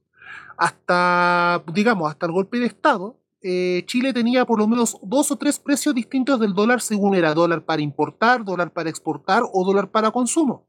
[0.57, 5.35] Hasta, digamos, hasta el golpe de Estado, eh, Chile tenía por lo menos dos o
[5.35, 9.91] tres precios distintos del dólar según era dólar para importar, dólar para exportar o dólar
[9.91, 10.67] para consumo.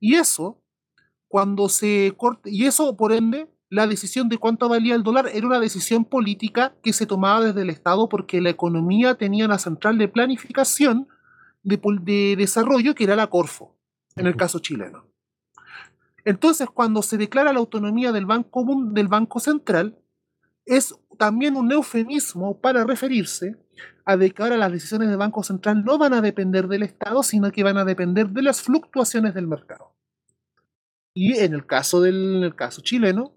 [0.00, 0.61] Y eso,
[1.32, 5.46] cuando se corta, y eso por ende la decisión de cuánto valía el dólar era
[5.46, 9.96] una decisión política que se tomaba desde el Estado porque la economía tenía una central
[9.96, 11.08] de planificación
[11.62, 13.74] de, desarrollo que era la Corfo,
[14.14, 15.06] en el caso chileno.
[16.26, 19.98] Entonces, cuando se declara la autonomía del Banco, del banco Central,
[20.66, 23.56] es también un eufemismo para referirse
[24.04, 27.22] a de que ahora las decisiones del Banco Central no van a depender del Estado,
[27.22, 29.94] sino que van a depender de las fluctuaciones del mercado.
[31.14, 33.36] Y en el caso, del, caso chileno,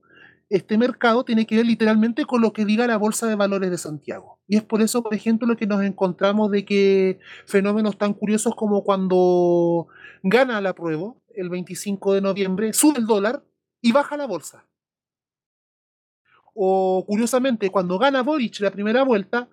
[0.49, 3.77] este mercado tiene que ver literalmente con lo que diga la Bolsa de Valores de
[3.77, 4.39] Santiago.
[4.47, 8.55] Y es por eso, por ejemplo, lo que nos encontramos de que fenómenos tan curiosos
[8.55, 9.87] como cuando
[10.23, 13.43] gana la prueba, el 25 de noviembre, sube el dólar
[13.81, 14.65] y baja la bolsa.
[16.53, 19.49] O curiosamente, cuando gana Boric la primera vuelta,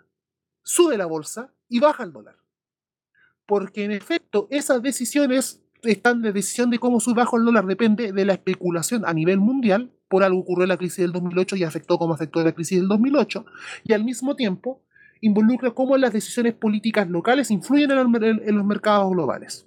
[0.63, 2.37] sube la bolsa y baja el dólar.
[3.47, 8.13] Porque en efecto, esas decisiones están de decisión de cómo sube bajo el dólar depende
[8.13, 11.97] de la especulación a nivel mundial por algo ocurrió la crisis del 2008 y afectó
[11.97, 13.47] como afectó la crisis del 2008,
[13.85, 14.83] y al mismo tiempo
[15.23, 19.67] involucra cómo las decisiones políticas locales influyen en, los mercados globales.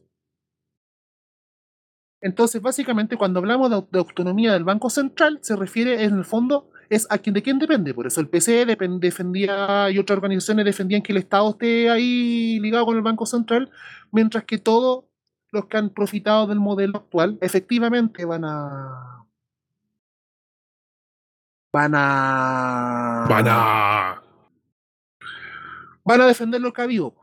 [2.22, 7.08] Entonces, básicamente, cuando hablamos de, autonomía del Banco Central, se refiere en el fondo es
[7.10, 7.96] a quien de quién depende.
[7.96, 8.68] Por eso el PCE
[9.00, 13.72] defendía y otras organizaciones defendían que el Estado esté ahí ligado con el Banco Central,
[14.12, 15.06] mientras que todos
[15.56, 19.16] los que han profitado del modelo actual efectivamente van a
[21.76, 23.26] van a.
[23.28, 24.22] Van a.
[26.06, 27.14] Van a defender lo que ha habido.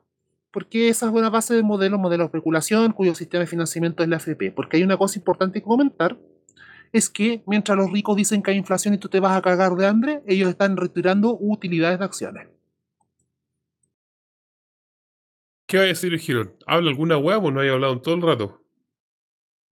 [0.50, 4.10] Porque esa es buena base del modelo, modelo de especulación, cuyo sistema de financiamiento es
[4.10, 4.52] la FP.
[4.52, 6.18] Porque hay una cosa importante que comentar:
[6.92, 9.72] es que mientras los ricos dicen que hay inflación y tú te vas a cagar
[9.76, 12.48] de hambre, ellos están retirando utilidades de acciones.
[15.72, 16.54] ¿Qué va a decir el Girón?
[16.66, 18.60] ¿Habla alguna hueá o no haya hablado en todo el rato?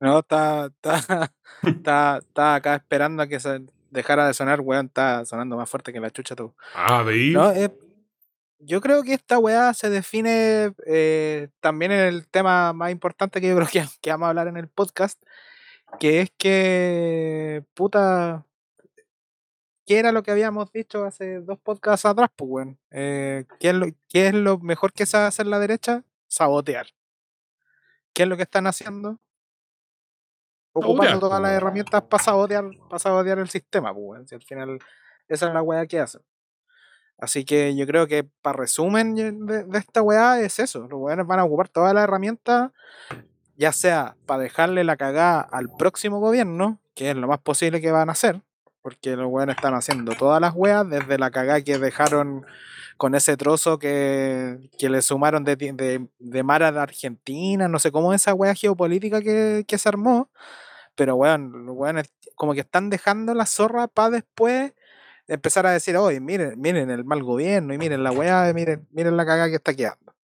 [0.01, 1.31] No, está, está,
[1.63, 3.61] está, está acá esperando a que se,
[3.91, 6.55] dejara de sonar, weón, está sonando más fuerte que la chucha tú.
[6.75, 7.33] Ah, veí.
[7.33, 7.71] No, eh,
[8.61, 13.49] yo creo que esta weá se define eh, también en el tema más importante que
[13.49, 15.23] yo creo que, que, vamos a hablar en el podcast,
[15.99, 18.47] que es que, puta,
[19.91, 22.79] ¿qué era lo que habíamos dicho hace dos podcasts atrás, pues, weón?
[22.93, 26.05] Eh, ¿qué, es lo, ¿Qué es lo mejor que sabe hacer la derecha?
[26.29, 26.87] Sabotear.
[28.13, 29.19] ¿Qué es lo que están haciendo?
[30.73, 34.79] ocupando todas las herramientas para sabotear, para el sistema, pues, si al final
[35.27, 36.23] esa es la weá que hacen.
[37.19, 40.87] Así que yo creo que para resumen de, esta weá es eso.
[40.87, 42.71] Los weones van a ocupar todas las herramientas,
[43.57, 47.91] ya sea para dejarle la cagada al próximo gobierno, que es lo más posible que
[47.91, 48.41] van a hacer,
[48.83, 52.45] porque los weones están haciendo todas las weas, desde la cagada que dejaron
[52.97, 58.13] con ese trozo que, le sumaron de, de, de Mara de Argentina, no sé cómo
[58.13, 60.31] esa wea geopolítica que, que se armó,
[60.95, 64.75] pero weón, los weones como que están dejando la zorra para después
[65.29, 69.17] empezar a decir, oye, miren, miren el mal gobierno y miren la weá, miren, miren
[69.17, 70.15] la cagada que está quedando.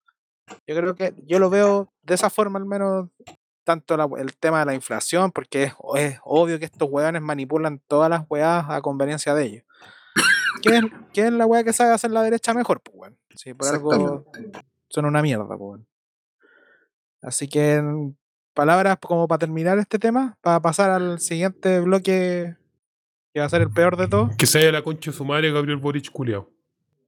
[0.65, 3.09] Yo creo que yo lo veo de esa forma al menos
[3.67, 8.09] tanto el tema de la inflación, porque es, es, obvio que estos weones manipulan todas
[8.09, 9.63] las weas a conveniencia de ellos.
[10.63, 12.79] ¿Quién, es la wea que sabe hacer la derecha mejor?
[12.79, 13.17] Pues, weón.
[13.35, 14.25] Sí, por algo
[14.87, 15.81] son una mierda, pues,
[17.21, 17.83] Así que
[18.53, 22.55] palabras como para terminar este tema, para pasar al siguiente bloque
[23.33, 24.33] que va a ser el peor de todos.
[24.37, 26.49] Que se haya la concha de su madre Gabriel Boric culiao.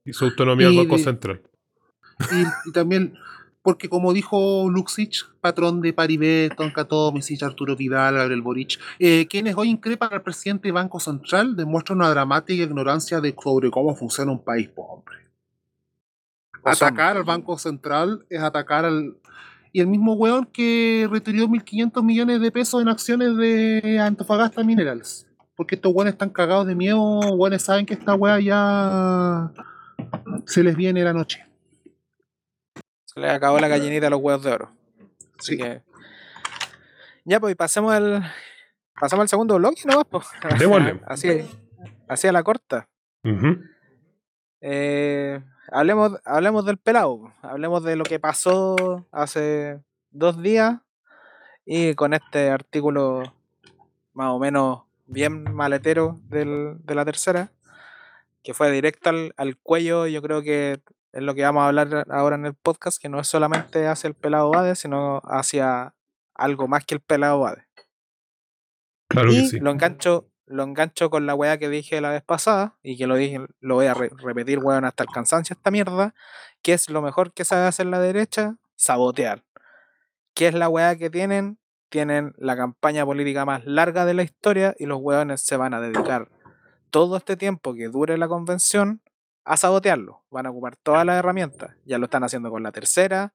[0.04, 1.42] Y su autonomía al Y Banco de- Central.
[2.32, 3.14] Y, y también,
[3.62, 9.54] porque como dijo Luxich, patrón de Paribet, Tonka Tomisic, Arturo Vidal, Gabriel Boric, eh, quienes
[9.56, 14.32] hoy increpan al presidente del Banco Central demuestran una dramática ignorancia de sobre cómo funciona
[14.32, 15.16] un país pobre.
[16.64, 19.16] Atacar al Banco Central es atacar al...
[19.72, 25.26] Y el mismo weón que retiró 1.500 millones de pesos en acciones de Antofagasta Minerals.
[25.54, 29.52] Porque estos weones están cagados de miedo, weones saben que esta wea ya
[30.46, 31.49] se les viene la noche.
[33.12, 34.70] Se le acabó la gallinita a los huevos de oro.
[35.38, 35.58] Así Sí.
[35.58, 35.82] que.
[37.24, 38.22] Ya, pues, y pasemos al.
[38.98, 40.04] Pasamos al segundo bloque, ¿no?
[40.04, 40.26] Pues.
[40.58, 41.00] Démosle.
[41.06, 41.48] así,
[42.08, 42.88] así a la corta.
[44.60, 45.42] Eh,
[45.72, 47.32] hablemos, hablemos del pelado.
[47.42, 50.76] Hablemos de lo que pasó hace dos días.
[51.64, 53.22] Y con este artículo
[54.12, 57.50] más o menos bien maletero del- de la tercera,
[58.42, 60.06] que fue directo al, al cuello.
[60.06, 60.80] Yo creo que
[61.12, 64.08] es lo que vamos a hablar ahora en el podcast, que no es solamente hacia
[64.08, 65.94] el pelado Bade, sino hacia
[66.34, 67.64] algo más que el pelado Bade.
[69.08, 69.60] Claro que Y sí.
[69.60, 73.16] lo engancho, lo engancho con la weá que dije la vez pasada, y que lo
[73.16, 76.14] dije, lo voy a re- repetir, weón, hasta el cansancio esta mierda,
[76.62, 79.42] que es lo mejor que sabe hacer la derecha, sabotear.
[80.34, 81.58] ¿Qué es la weá que tienen?
[81.88, 85.80] Tienen la campaña política más larga de la historia y los weones se van a
[85.80, 86.28] dedicar
[86.90, 89.02] todo este tiempo que dure la convención
[89.44, 90.22] a sabotearlo.
[90.30, 91.74] Van a ocupar todas las herramientas.
[91.84, 93.32] Ya lo están haciendo con la tercera.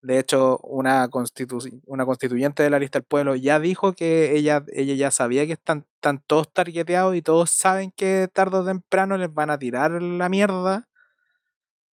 [0.00, 4.64] De hecho, una, constitu- una constituyente de la lista del pueblo ya dijo que ella,
[4.72, 9.16] ella ya sabía que están, están todos targeteados y todos saben que tarde o temprano
[9.18, 10.88] les van a tirar la mierda.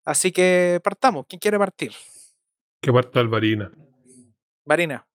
[0.05, 1.25] Así que partamos.
[1.27, 1.93] ¿Quién quiere partir?
[2.83, 3.73] Que parta Alvarina.
[4.67, 5.07] Varina.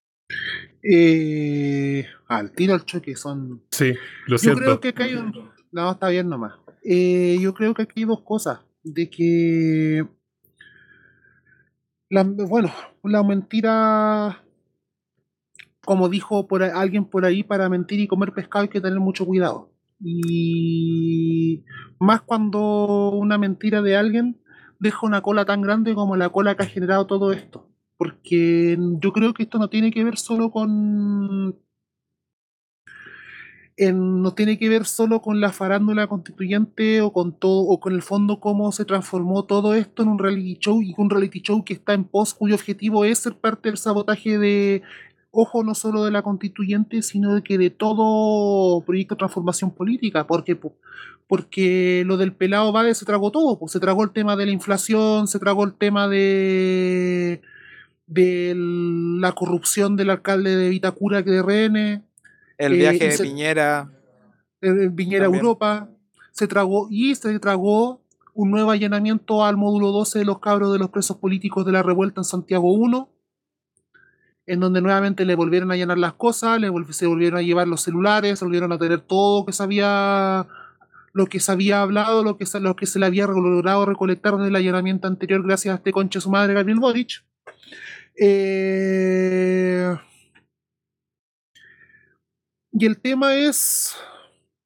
[0.82, 3.94] Eh, al tiro al choque son Sí,
[4.26, 4.62] lo Yo siento.
[4.62, 5.52] creo que acá hay un...
[5.72, 6.54] No, está bien nomás.
[6.84, 8.60] Eh, yo creo que aquí hay dos cosas.
[8.84, 10.06] De que...
[12.10, 12.72] Bueno,
[13.04, 14.44] la mentira...
[15.86, 19.26] Como dijo por alguien por ahí, para mentir y comer pescado hay que tener mucho
[19.26, 19.72] cuidado.
[20.02, 21.63] Y
[22.00, 24.39] más cuando una mentira de alguien
[24.80, 27.70] deja una cola tan grande como la cola que ha generado todo esto.
[27.98, 31.60] Porque yo creo que esto no tiene que ver solo con
[33.80, 37.94] en- no tiene que ver solo con la farándula constituyente o con todo o con
[37.94, 41.63] el fondo cómo se transformó todo esto en un reality show y un reality show
[41.63, 44.82] que está en pos cuyo objetivo es ser parte del sabotaje de
[45.32, 50.26] ojo no solo de la constituyente sino de que de todo proyecto de transformación política
[50.28, 50.76] porque po-
[51.28, 55.28] porque lo del pelado Bade se tragó todo se tragó el tema de la inflación
[55.28, 57.42] se tragó el tema de
[58.08, 62.04] de la corrupción del alcalde de Vitacura que de RN
[62.60, 63.89] El Eh, viaje de se- Piñera.
[64.62, 65.43] eh, Viñera También.
[65.43, 65.89] Europa,
[66.32, 68.02] se tragó y se tragó
[68.36, 71.82] un nuevo allanamiento al módulo 12 de los cabros de los presos políticos de la
[71.84, 73.10] revuelta en Santiago 1,
[74.45, 77.67] en donde nuevamente le volvieron a allanar las cosas, le volv- se volvieron a llevar
[77.67, 80.48] los celulares, se volvieron a tener todo lo que se había,
[81.13, 84.36] lo que se había hablado, lo que se, lo que se le había logrado recolectar
[84.38, 87.24] del allanamiento anterior gracias a este conche su madre Gabriel Boric.
[88.15, 89.95] Eh,
[92.71, 93.95] y el tema es,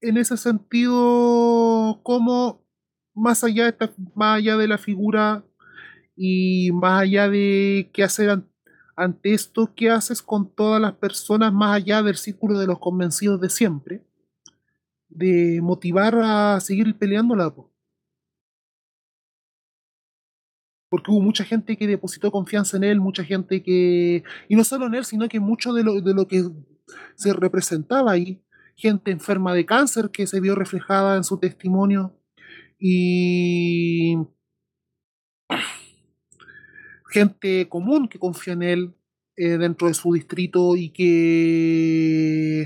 [0.02, 2.62] en ese sentido, cómo
[3.14, 5.44] más allá de, esta- más allá de la figura
[6.16, 8.50] y más allá de qué hacer an-
[8.98, 13.42] ante esto, qué haces con todas las personas más allá del círculo de los convencidos
[13.42, 14.04] de siempre,
[15.08, 17.50] de motivar a seguir peleándola.
[17.56, 17.72] po.
[20.90, 24.86] Porque hubo mucha gente que depositó confianza en él, mucha gente que, y no solo
[24.88, 26.44] en él, sino que mucho de lo, de lo que
[27.16, 28.42] se representaba ahí,
[28.76, 32.18] gente enferma de cáncer que se vio reflejada en su testimonio
[32.80, 34.18] y
[37.10, 38.94] gente común que confía en él
[39.36, 42.66] eh, dentro de su distrito y que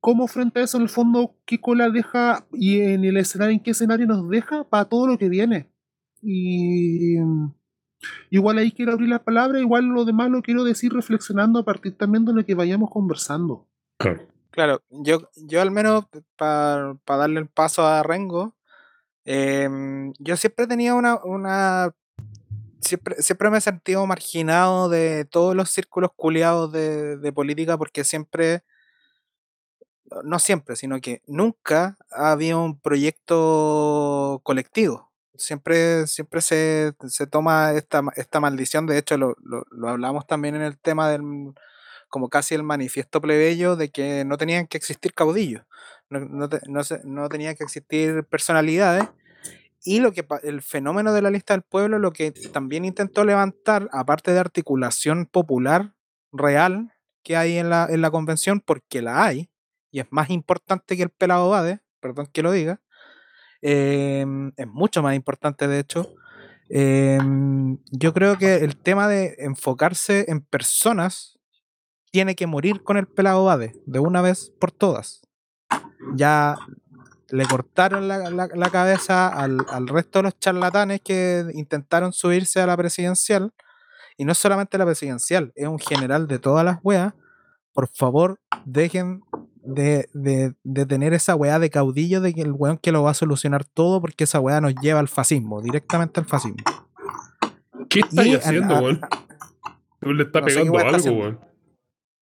[0.00, 3.60] cómo frente a eso en el fondo qué cola deja y en el escenario en
[3.60, 5.70] qué escenario nos deja para todo lo que viene.
[6.22, 7.16] Y
[8.30, 11.96] igual ahí quiero abrir la palabra igual lo demás lo quiero decir reflexionando a partir
[11.96, 13.66] también de lo que vayamos conversando
[13.98, 14.28] Claro.
[14.50, 18.56] Claro, yo, yo al menos para darle el paso a Rengo,
[19.24, 21.94] em, yo siempre tenía una, una
[22.80, 28.04] siempre, siempre me he sentido marginado de todos los círculos culiados de, de política porque
[28.04, 28.64] siempre,
[30.24, 35.07] no siempre, sino que nunca había un proyecto colectivo.
[35.38, 40.54] Siempre, siempre se, se toma esta, esta maldición, de hecho lo, lo, lo hablamos también
[40.54, 41.22] en el tema del,
[42.08, 45.62] como casi el manifiesto plebeyo de que no tenían que existir caudillos,
[46.10, 49.08] no, no, no no tenían que existir personalidades.
[49.84, 53.88] Y lo que el fenómeno de la lista del pueblo, lo que también intentó levantar,
[53.92, 55.94] aparte de articulación popular
[56.32, 59.50] real que hay en la, en la convención, porque la hay,
[59.90, 62.80] y es más importante que el pelado Bade, perdón que lo diga,
[63.62, 66.08] em, es mucho más importante de hecho.
[66.70, 71.38] em, yo creo que el tema de enfocarse en personas
[72.12, 75.22] tiene que morir con el pelado Bade, de una vez por todas.
[76.14, 76.56] Ya
[77.30, 82.66] le cortaron la, la- cabeza al, al resto de los charlatanes que intentaron subirse a
[82.66, 83.52] la presidencial.
[84.16, 87.12] Y no solamente la presidencial, es un general de todas las weas.
[87.78, 89.22] Por favor, dejen
[89.62, 93.12] de, de- de tener esa weá de caudillo de que el weón que lo va
[93.12, 96.56] a solucionar todo, porque esa weá nos lleva al fascismo, directamente al fascismo.
[97.88, 99.00] ¿Qué estáis Y a- haciendo, weón?
[100.00, 101.40] Tú le No qué pegando está algo, weón.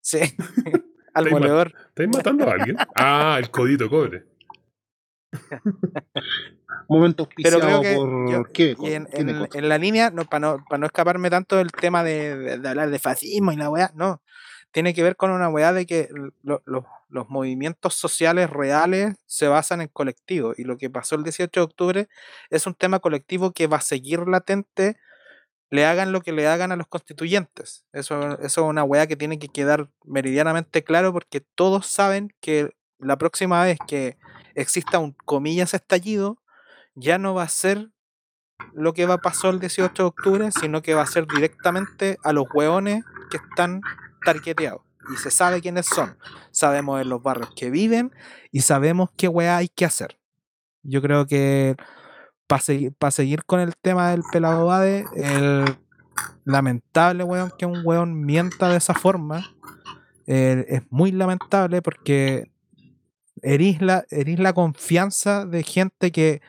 [0.02, 0.18] Sí,
[1.14, 1.72] al moledor.
[1.88, 2.76] ¿Estáis matando a alguien?
[2.94, 4.26] Ah, el codito cobre.
[6.90, 10.80] Momento Pero creo que por yo- qué, Y en, la línea, no, para no, para
[10.80, 14.20] no escaparme tanto del tema de, de- de hablar de fascismo y la weá, no.
[14.76, 16.10] Tiene que ver con una weá de que
[16.42, 20.58] lo- lo- los movimientos sociales reales se basan en colectivos.
[20.58, 22.08] Y lo que pasó el 18 de octubre
[22.50, 24.98] es un tema colectivo que va a seguir latente,
[25.70, 27.86] le hagan lo que le hagan a los constituyentes.
[27.94, 32.76] Eso, eso es una weá que tiene que quedar meridianamente claro porque todos saben que
[32.98, 34.18] la próxima vez que
[34.54, 36.36] exista un comillas estallido,
[36.94, 37.88] ya no va a ser
[38.74, 42.18] lo que va a pasar el 18 de octubre, sino que va a ser directamente
[42.22, 43.80] a los hueones que están
[44.24, 44.82] targeteados.
[45.12, 46.18] Y se sabe quiénes son.
[46.50, 48.12] Sabemos en los barrios que viven
[48.50, 50.18] y sabemos qué hueá hay que hacer.
[50.82, 51.76] Yo creo que
[52.46, 55.64] para seguir, seguir con el tema del pelado Bade, el
[56.44, 59.54] lamentable weón que un weón mienta de esa forma
[60.26, 62.50] eh, es muy lamentable porque
[63.42, 66.40] herís la, herís la confianza de gente que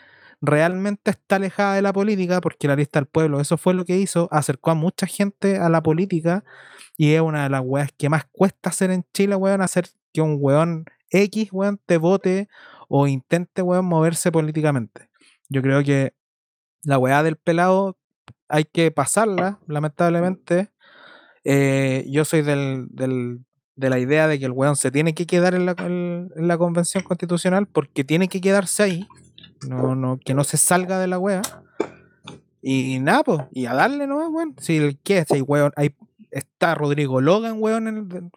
[0.41, 3.97] realmente está alejada de la política, porque la lista del pueblo, eso fue lo que
[3.97, 6.43] hizo, acercó a mucha gente a la política
[6.97, 10.21] y es una de las weas que más cuesta hacer en Chile, weón, hacer que
[10.21, 12.47] un weón X, weón, te vote
[12.89, 15.09] o intente, weón, moverse políticamente.
[15.49, 16.13] Yo creo que
[16.83, 17.97] la weá del pelado
[18.49, 20.69] hay que pasarla, lamentablemente.
[21.43, 23.39] Eh, yo soy del, del-
[23.75, 26.57] de la idea de que el weón se tiene que quedar en la, en- la
[26.57, 29.07] convención constitucional porque tiene que quedarse ahí.
[29.67, 31.41] No, no, que no se salga de la wea.
[32.61, 34.27] Y nada, pues, y a darle, ¿no?
[34.29, 34.55] Weón.
[34.59, 35.95] Si el que si hay weón, hay,
[36.31, 37.87] está Rodrigo Logan, weón,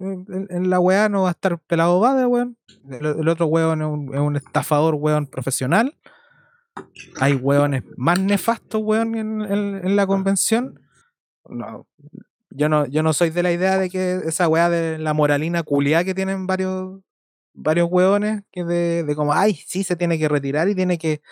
[0.00, 2.56] en, la weá, no va a estar pelado Bade, weón.
[2.88, 5.96] El, otro weón es un, es estafador, weón, profesional.
[7.20, 10.80] Hay weones más nefastos, weón, en la convención.
[11.48, 11.86] No,
[12.50, 15.62] yo no, yo no soy de la idea de que esa weá de la moralina
[15.62, 17.00] culiada que tienen varios,
[17.62, 21.22] varios weones, que de, de como, ay, sí, se tiene que retirar y tiene que,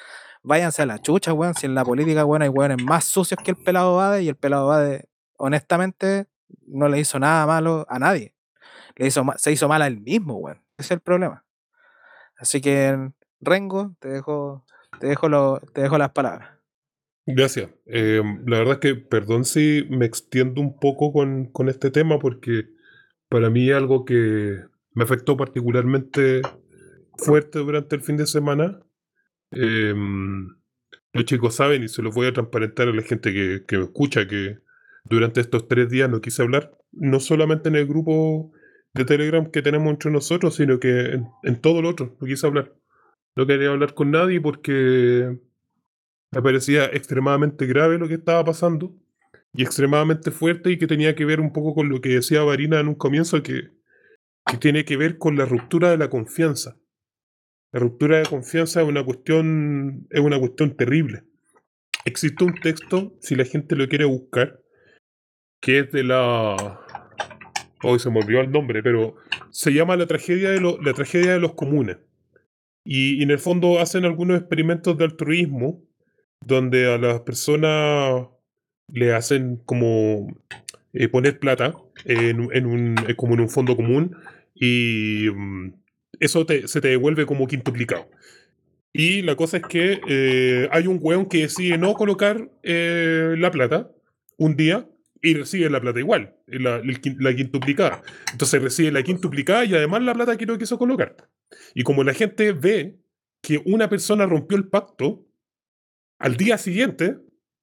[0.42, 3.52] váyanse a la chucha, weón, si en la política, weón, hay weones más sucios que
[3.52, 6.26] el pelado Bade y el pelado Bade, honestamente,
[6.66, 8.34] no le hizo nada malo a nadie.
[8.96, 10.62] Le hizo, se hizo mal a él mismo, weón.
[10.76, 11.44] Ese es el problema.
[12.36, 13.10] Así que,
[13.40, 14.64] Rengo, te dejo,
[15.00, 16.50] te dejo, lo, te dejo las palabras.
[17.26, 17.70] Gracias.
[17.86, 22.18] Eh, la verdad es que, perdón si me extiendo un poco con, con este tema,
[22.18, 22.68] porque
[23.28, 24.62] para mí algo que
[24.98, 26.42] me afectó particularmente
[27.16, 28.80] fuerte durante el fin de semana.
[29.52, 29.94] Eh,
[31.12, 33.84] los chicos saben, y se los voy a transparentar a la gente que, que me
[33.84, 34.58] escucha, que
[35.04, 38.50] durante estos tres días no quise hablar, no solamente en el grupo
[38.92, 42.48] de Telegram que tenemos entre nosotros, sino que en, en todo lo otro, no quise
[42.48, 42.74] hablar.
[43.36, 45.38] No quería hablar con nadie porque
[46.32, 48.96] me parecía extremadamente grave lo que estaba pasando
[49.54, 52.80] y extremadamente fuerte y que tenía que ver un poco con lo que decía Varina
[52.80, 53.77] en un comienzo, que,
[54.48, 56.76] que tiene que ver con la ruptura de la confianza.
[57.72, 61.24] La ruptura de confianza es una cuestión, es una cuestión terrible.
[62.04, 64.60] Existe un texto, si la gente lo quiere buscar,
[65.60, 66.80] que es de la...
[67.82, 69.16] Hoy se me olvidó el nombre, pero
[69.50, 71.98] se llama La tragedia de, lo- la tragedia de los comunes.
[72.84, 75.82] Y, en el fondo hacen algunos experimentos de altruismo
[76.44, 78.28] donde a las personas
[78.90, 80.26] le hacen como
[80.94, 81.74] eh, poner plata
[82.06, 84.16] en, en un, eh, como en un fondo común
[84.60, 85.72] y mm,
[86.20, 88.10] eso se te devuelve como quintuplicado.
[88.92, 93.50] Y la cosa es que eh, hay un weón que decide no colocar eh, la
[93.50, 93.90] plata
[94.36, 94.88] un día
[95.22, 98.02] y recibe la plata igual, la, quin- la quintuplicada.
[98.32, 101.16] Entonces recibe la quintuplicada y además la plata que no quiso colocar.
[101.74, 102.96] Y como la gente ve
[103.42, 105.26] que una persona rompió el pacto,
[106.18, 107.18] al día siguiente,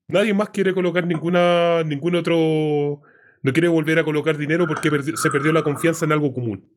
[0.07, 3.01] nadie más quiere colocar ninguna, ningún otro,
[3.45, 6.71] no quiere volver a colocar dinero porque se perdió la confianza en algo común.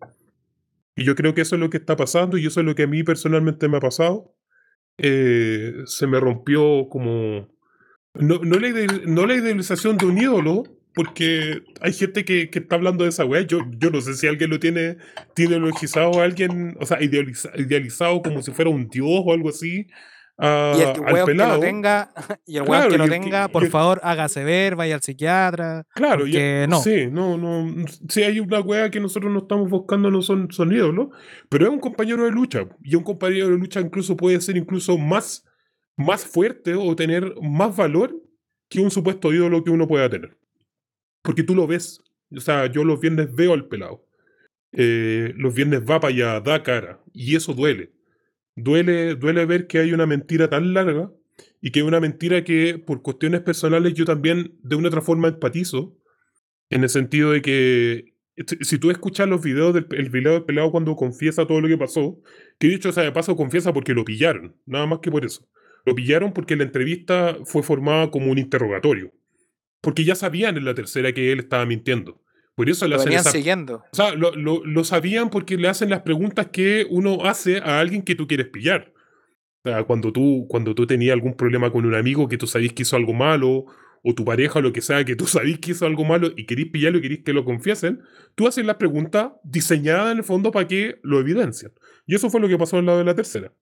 [0.94, 2.82] Y yo creo que eso es lo que está pasando y eso es lo que
[2.82, 4.34] a mí personalmente me ha pasado.
[4.98, 7.48] Eh, se me rompió como...
[8.12, 8.68] No, no, la,
[9.06, 13.24] no la idealización de un ídolo, porque hay gente que, que está hablando de esa
[13.24, 13.40] weá.
[13.42, 14.98] Yo, yo no sé si alguien lo tiene,
[15.34, 19.48] tiene ideologizado a alguien, o sea, idealiza- idealizado como si fuera un dios o algo
[19.48, 19.86] así.
[20.38, 21.60] A- Y el al weón que lo pelado.
[21.60, 22.12] tenga,
[22.46, 25.02] y el weón Claro, que lo que- tenga, por el- favor, hágase ver, vaya al
[25.02, 25.84] psiquiatra.
[25.94, 26.80] Claro, porque no.
[26.80, 27.84] Sí, no, no.
[28.08, 31.08] Sí, hay una wea que nosotros no estamos buscando, no son, son ídolos,
[31.48, 32.66] pero es un compañero de lucha.
[32.82, 35.44] Y un compañero de lucha incluso puede ser incluso más,
[35.96, 38.14] más fuerte o tener más valor
[38.70, 40.36] que un supuesto ídolo que uno pueda tener.
[41.22, 42.00] Porque tú lo ves.
[42.36, 44.04] O sea, yo los viernes veo al pelado.
[44.72, 47.00] Eh, los viernes va para allá, da cara.
[47.14, 47.90] Y eso duele.
[48.62, 51.10] Duele, duele ver que hay una mentira tan larga
[51.60, 55.28] y que es una mentira que por cuestiones personales yo también de una otra forma
[55.28, 55.96] empatizo.
[56.70, 58.14] En el sentido de que
[58.46, 61.68] si- si tú escuchas los videos del el video del pelado cuando confiesa todo lo
[61.68, 62.20] que pasó,
[62.58, 65.48] que dicho sea de paso confiesa porque lo pillaron, nada más que por eso.
[65.86, 69.12] Lo pillaron porque la entrevista fue formada como un interrogatorio.
[69.80, 72.20] Porque ya sabían en la tercera que él estaba mintiendo.
[72.58, 73.74] Por eso le Lo hacen venían esa siguiendo.
[73.90, 77.78] o sea, lo, lo- lo sabían porque le hacen las preguntas que uno hace a
[77.78, 78.92] alguien que tú quieres pillar.
[79.64, 82.72] O sea, cuando tú, cuando tú tenías algún problema con un amigo que tú sabías
[82.72, 83.66] que hizo algo malo,
[84.02, 86.46] o tu pareja o lo que sea, que tú sabías que hizo algo malo y
[86.46, 88.00] querís pillarlo y querís que lo confiesen,
[88.34, 91.72] tú haces las preguntas diseñadas en el fondo para que lo evidencien.
[92.06, 93.52] Y eso fue lo que pasó al lado de la tercera.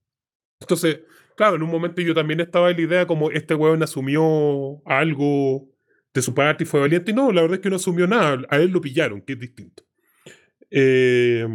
[0.61, 1.01] Entonces,
[1.37, 5.69] claro, en un momento yo también estaba en la idea como este weón asumió algo
[6.17, 7.13] de su parte y fue valiente.
[7.13, 8.43] Y no, la verdad es que no asumió nada.
[8.51, 9.85] A él lo pillaron, que es distinto.
[10.71, 11.47] Eh,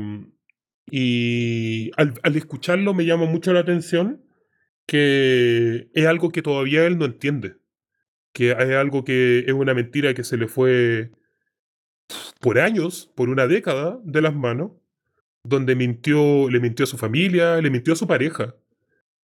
[0.90, 4.24] y al, al escucharlo me llama mucho la atención
[4.86, 7.56] que es algo que todavía él no entiende.
[8.34, 11.12] Que es algo que es una mentira que se le fue
[12.40, 14.72] por años, por una década de las manos,
[15.44, 18.56] donde mintió, le mintió a su familia, le mintió a su pareja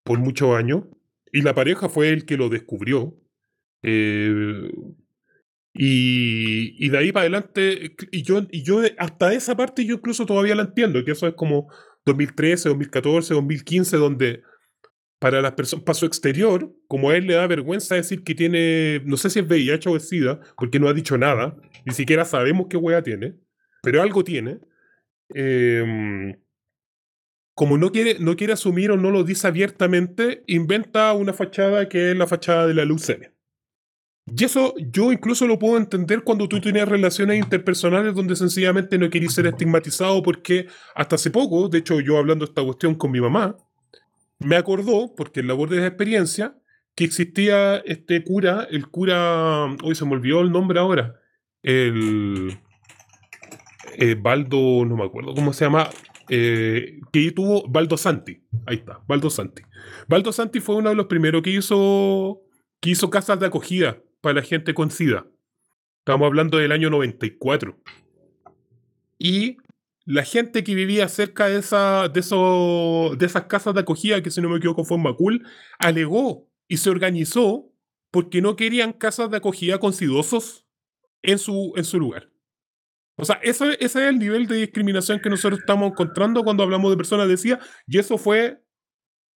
[0.03, 0.85] por muchos años,
[1.31, 3.15] y la pareja fue el que lo descubrió.
[3.83, 4.71] Eh,
[5.77, 10.55] y, de ahí para adelante, y yo, y yo hasta esa parte yo incluso todavía
[10.55, 11.71] la entiendo, que eso es como
[12.05, 14.41] 2013, 2014, 2015, donde
[15.19, 19.01] para las personas, para su exterior, como a él le da vergüenza decir que tiene,
[19.05, 21.55] no sé si es VIH o es SIDA, porque no ha dicho nada,
[21.85, 23.35] ni siquiera sabemos qué wea tiene,
[23.81, 24.59] pero algo tiene.
[25.33, 26.35] em,
[27.53, 32.11] como no quiere, no quiere asumir o no lo dice abiertamente, inventa una fachada que
[32.11, 33.33] es la fachada de la leucemia.
[34.35, 39.09] Y eso yo incluso lo puedo entender cuando tú tienes relaciones interpersonales donde sencillamente no
[39.09, 43.21] querís ser estigmatizado porque hasta hace poco, de hecho yo hablando esta cuestión con mi
[43.21, 43.55] mamá,
[44.39, 46.57] me acordó, porque en labor de experiencia,
[46.93, 51.15] que existía este cura, el cura, hoy se me olvidó el nombre ahora,
[51.63, 52.59] el
[53.97, 55.89] eh, Baldo, no me acuerdo cómo se llama,
[56.27, 59.63] eh, que tuvo Baldo Santi, ahí está, Baldo Santi.
[60.07, 62.41] Baldo Santi fue uno de los primeros que hizo,
[62.81, 65.27] que hizo casas de acogida para la gente con SIDA.
[65.99, 67.77] Estamos hablando del año 94.
[69.19, 69.57] Y
[70.05, 74.31] la gente que vivía cerca de, esa, de, eso, de esas casas de acogida, que
[74.31, 75.45] si no me equivoco fue en Macul,
[75.79, 77.73] alegó y se organizó
[78.09, 80.65] porque no querían casas de acogida con sidosos
[81.23, 82.31] en su, en su lugar.
[83.17, 86.89] O sea, ese, ese es el nivel de discriminación que nosotros estamos encontrando cuando hablamos
[86.91, 88.63] de personas de SIDA, y eso fue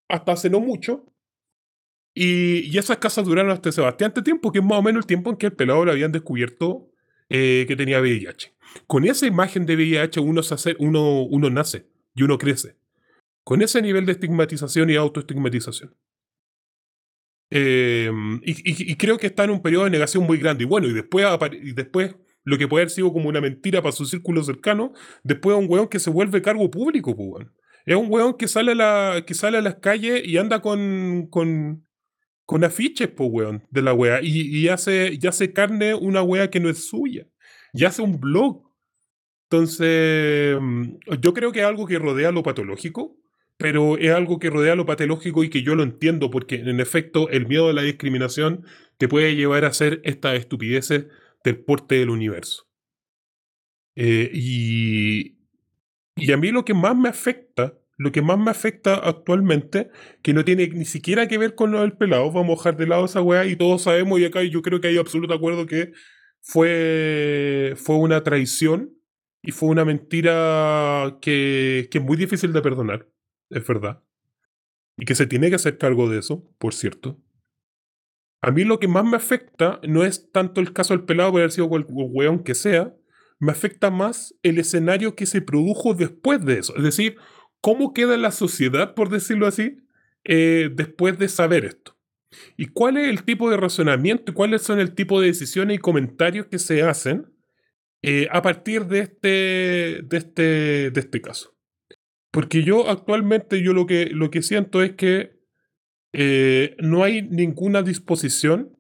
[0.08, 1.11] hasta hace no mucho.
[2.14, 5.08] Y, y esas casas duraron hasta ese bastante tiempo, que es más o menos el
[5.08, 6.90] tiempo en que el pelado le habían descubierto
[7.30, 8.54] eh, que tenía VIH.
[8.88, 12.76] Con esa imagen de VIH uno, se hace, uno, uno nace y uno crece.
[13.44, 15.96] Con ese nivel de estigmatización y autoestigmatización.
[17.50, 18.10] Eh,
[18.44, 20.64] y, y- creo que está en un periodo de negación muy grande.
[20.64, 21.26] Y bueno, y después,
[21.62, 24.94] y después lo que puede haber sido como una mentira para su círculo cercano,
[25.24, 27.48] después es un weón que se vuelve cargo público, pues.
[27.86, 31.28] Es un weón que sale a, la, que sale a las calles y anda con,
[31.30, 31.86] con,
[32.52, 34.20] con afiches, pues, weón, de la wea.
[34.22, 37.26] Y, y hace, hace carne una wea que no es suya.
[37.72, 38.70] Y hace un blog.
[39.50, 43.16] Entonces, mm, yo creo que es algo que rodea lo patológico,
[43.56, 47.30] pero es algo que rodea lo patológico y que yo lo entiendo, porque en efecto
[47.30, 48.66] el miedo a la discriminación
[48.98, 51.06] te puede llevar a hacer estas estupideces
[51.46, 52.68] del porte del universo.
[53.96, 55.38] Eh, y,
[56.18, 57.51] y a mí lo que más me afecta,
[58.02, 59.92] lo que más me afecta actualmente,
[60.24, 62.88] que no tiene ni siquiera que ver con lo del pelado, vamos a dejar de
[62.88, 65.92] lado esa weá y todos sabemos, y acá yo creo que hay absoluto acuerdo que
[66.42, 68.92] fue, fue una traición
[69.44, 73.08] y fue una mentira que, que es muy difícil de perdonar,
[73.52, 74.02] es verdad.
[74.98, 77.22] Y que se tiene que hacer cargo de eso, por cierto.
[78.42, 81.42] A mí lo que más me afecta no es tanto el caso del pelado por
[81.42, 82.96] haber sido el weón que sea,
[83.38, 86.76] me afecta más el escenario que se produjo después de eso.
[86.76, 87.18] Es decir,
[87.62, 89.78] cómo queda la sociedad, por decirlo así,
[90.24, 91.98] eh, después de saber esto.
[92.58, 95.80] ¿Y cuál es el tipo de razonamiento y cuáles son el tipo de decisiones y
[95.80, 97.32] comentarios que se hacen
[98.02, 99.28] eh, a partir de este,
[100.04, 101.56] de, este, de este caso?
[102.32, 105.42] Porque yo actualmente yo lo que, lo que siento es que
[106.14, 108.78] eh, no hay ninguna disposición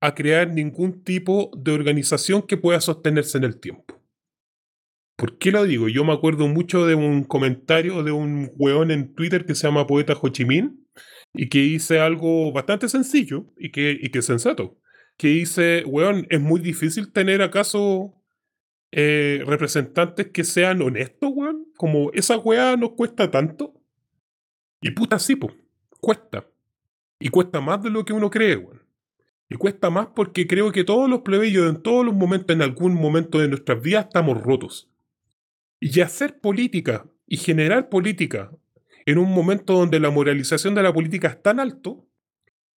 [0.00, 3.99] a crear ningún tipo de organización que pueda sostenerse en el tiempo.
[5.20, 5.86] ¿Por qué lo digo?
[5.90, 9.86] Yo me acuerdo mucho de un comentario de un weón en Twitter que se llama
[9.86, 10.82] Poeta Ho Chi Minh
[11.34, 14.78] y que dice algo bastante sencillo y que, y que sensato.
[15.18, 18.14] Que dice, weón, es muy difícil tener acaso
[18.92, 21.66] eh, representantes que sean honestos, weón.
[21.76, 23.74] Como esa weá nos cuesta tanto.
[24.80, 25.52] Y puta, sí, pues,
[26.00, 26.46] cuesta.
[27.18, 28.80] Y cuesta más de lo que uno cree, weón.
[29.50, 32.94] Y cuesta más porque creo que todos los plebeyos en todos los momentos, en algún
[32.94, 34.89] momento de nuestras vidas, estamos rotos.
[35.80, 38.50] Y hacer política y generar política
[39.06, 42.06] en un momento donde la moralización de la política es tan alto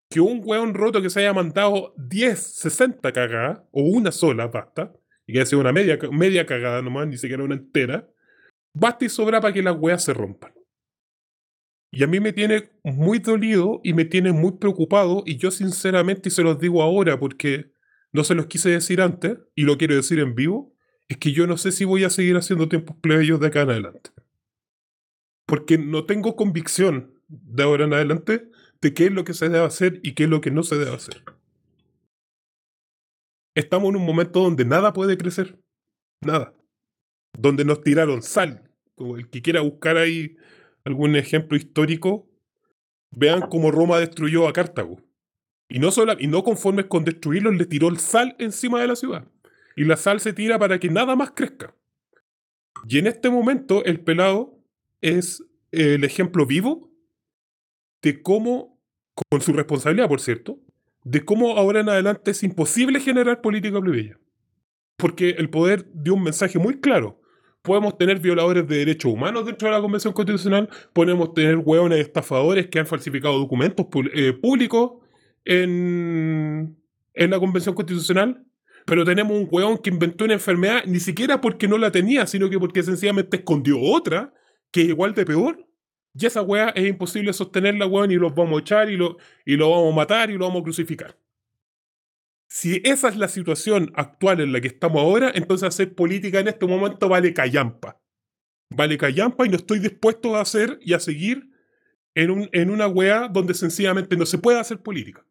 [0.08, 4.92] que un hueón roto que se haya mandado 10, 60 cagadas, o una sola basta,
[5.26, 8.08] y que haya sido una media, media cagada nomás, ni siquiera una entera,
[8.74, 10.52] basta y sobra para que las weas se rompan.
[11.90, 16.28] Y a mí me tiene muy dolido y me tiene muy preocupado, y yo sinceramente,
[16.28, 17.72] y se los digo ahora porque
[18.12, 20.71] no se los quise decir antes, y lo quiero decir en vivo,
[21.12, 23.70] es que yo no sé si voy a seguir haciendo tiempos plebeyos de acá en
[23.70, 24.10] adelante.
[25.46, 28.50] Porque no tengo convicción de ahora en adelante
[28.80, 30.78] de qué es lo que se debe hacer y qué es lo que no se
[30.78, 31.22] debe hacer.
[33.54, 35.58] Estamos en un momento donde nada puede crecer.
[36.22, 36.54] Nada.
[37.38, 38.70] Donde nos tiraron sal.
[38.94, 40.38] Como el que quiera buscar ahí
[40.84, 42.26] algún ejemplo histórico,
[43.10, 44.98] vean cómo Roma destruyó a Cartago.
[45.68, 48.96] Y no, solo, y no conformes con destruirlo, le tiró el sal encima de la
[48.96, 49.26] ciudad
[49.76, 51.74] y la sal se tira para que nada más crezca.
[52.88, 54.58] Y en este momento el pelado
[55.00, 56.90] es el ejemplo vivo
[58.02, 58.80] de cómo,
[59.30, 60.58] con su responsabilidad por cierto,
[61.04, 64.18] de cómo ahora en adelante es imposible generar política plebeya.
[64.96, 67.20] Porque el poder dio un mensaje muy claro.
[67.62, 72.66] Podemos tener violadores de derechos humanos dentro de la Convención Constitucional, podemos tener hueones estafadores
[72.66, 74.94] que han falsificado documentos eh, públicos
[75.44, 76.76] en,
[77.14, 78.44] en la Convención Constitucional,
[78.86, 82.50] pero tenemos un weón que inventó una enfermedad ni siquiera porque no la tenía, sino
[82.50, 84.32] que porque sencillamente escondió otra
[84.70, 85.66] que es igual de peor.
[86.14, 89.16] Y esa weá es imposible sostenerla, weón, y los vamos a echar y lo,
[89.46, 91.18] y lo vamos a matar y lo vamos a crucificar.
[92.48, 96.48] Si esa es la situación actual en la que estamos ahora, entonces hacer política en
[96.48, 97.98] este momento vale callampa.
[98.68, 101.50] Vale callampa y no estoy dispuesto a hacer y a seguir
[102.14, 105.24] en, un, en una weá donde sencillamente no se puede hacer política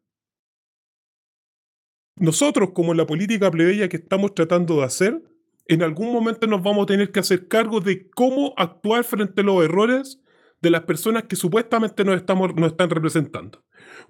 [2.16, 5.22] nosotros, como la política plebeya que estamos tratando de hacer,
[5.66, 9.44] en algún momento nos vamos a tener que hacer cargo de cómo actuar frente a
[9.44, 10.20] los errores
[10.60, 13.64] de las personas que supuestamente nos, estamos, nos están representando.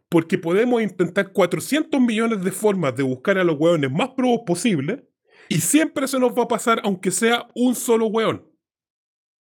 [0.08, 5.08] Porque podemos intentar 400 millones de formas de buscar a los hueones más probos posible
[5.48, 8.46] y siempre se nos va a pasar aunque sea un solo hueón.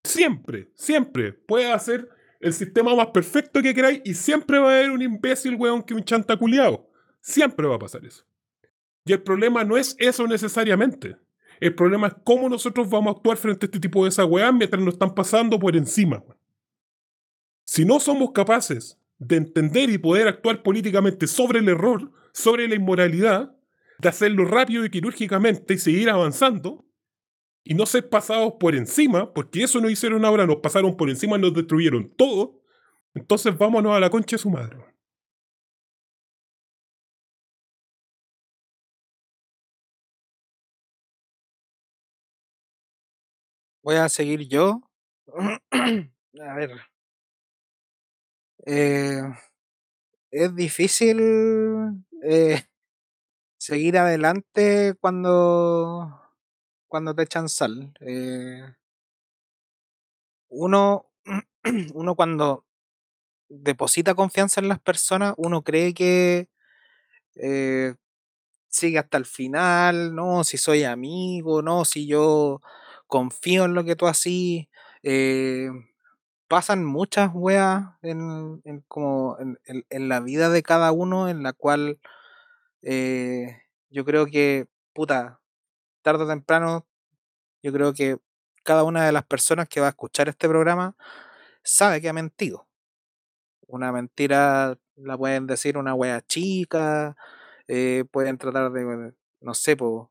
[0.04, 1.32] Siempre, siempre.
[1.32, 2.08] Puede hacer
[2.40, 5.94] el sistema más perfecto que queráis y siempre va a haber un imbécil hueón que
[5.94, 6.88] un chanta culiado.
[7.20, 8.24] Siempre va a pasar eso.
[9.04, 11.16] Y el problema no es eso necesariamente.
[11.60, 14.82] El problema es cómo nosotros vamos a actuar frente a este tipo de esa mientras
[14.82, 16.24] nos están pasando por encima.
[17.64, 22.74] Si no somos capaces de entender y poder actuar políticamente sobre el error, sobre la
[22.74, 23.56] inmoralidad,
[23.98, 26.84] de hacerlo rápido y quirúrgicamente y seguir avanzando,
[27.64, 31.38] y no ser pasados por encima, porque eso no hicieron ahora, nos pasaron por encima,
[31.38, 32.60] nos destruyeron todo,
[33.14, 34.91] entonces vámonos a la concha de su madre.
[43.82, 44.80] Voy a seguir yo.
[45.72, 46.70] a ver.
[48.66, 49.22] Eh,
[50.30, 51.20] es difícil
[52.22, 52.62] eh,
[53.58, 56.20] seguir adelante cuando,
[56.88, 57.92] cuando te echan sal.
[58.00, 58.62] Eh,
[60.50, 61.06] uno,
[61.94, 62.64] uno cuando
[63.48, 66.48] deposita confianza en las personas, uno cree que
[68.68, 72.60] sigue hasta el final, no, si soy amigo, no, si yo
[73.12, 74.70] confío en lo que tú así.
[75.02, 75.68] Eh,
[76.48, 82.00] pasan muchas weas en, como en, la vida de cada uno, en la cual
[82.80, 85.40] eh, yo creo que, puta,
[86.00, 86.86] tarde o temprano,
[87.62, 88.16] yo creo que
[88.64, 90.96] cada una de las personas que va a escuchar este programa
[91.62, 92.66] sabe que ha mentido.
[93.66, 97.14] Una mentira la pueden decir una wea chica,
[97.68, 100.10] eh, pueden tratar de, no sé, po,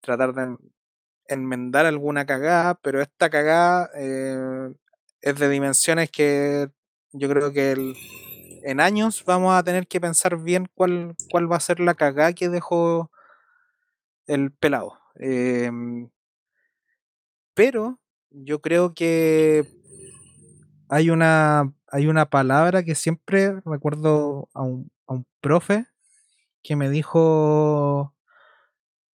[0.00, 0.56] tratar de
[1.30, 4.72] enmendar alguna cagada, pero esta cagada eh,
[5.22, 6.68] es de dimensiones que
[7.12, 7.94] yo creo que
[8.62, 12.32] en años vamos a tener que pensar bien cuál, cuál va a ser la cagada
[12.32, 13.10] que dejó
[14.26, 14.98] el pelado.
[15.14, 16.10] Em,
[17.54, 18.00] pero
[18.30, 19.64] yo creo que
[20.88, 25.86] hay una, hay una palabra que siempre recuerdo a un, a un profe
[26.62, 28.14] que me dijo,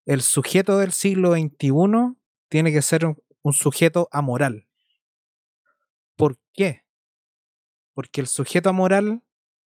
[0.07, 2.16] el sujeto del siglo XXI
[2.48, 3.16] tiene que ser un,
[3.52, 4.66] sujeto amoral.
[6.16, 6.84] ¿Por qué?
[7.92, 9.22] Porque el sujeto amoral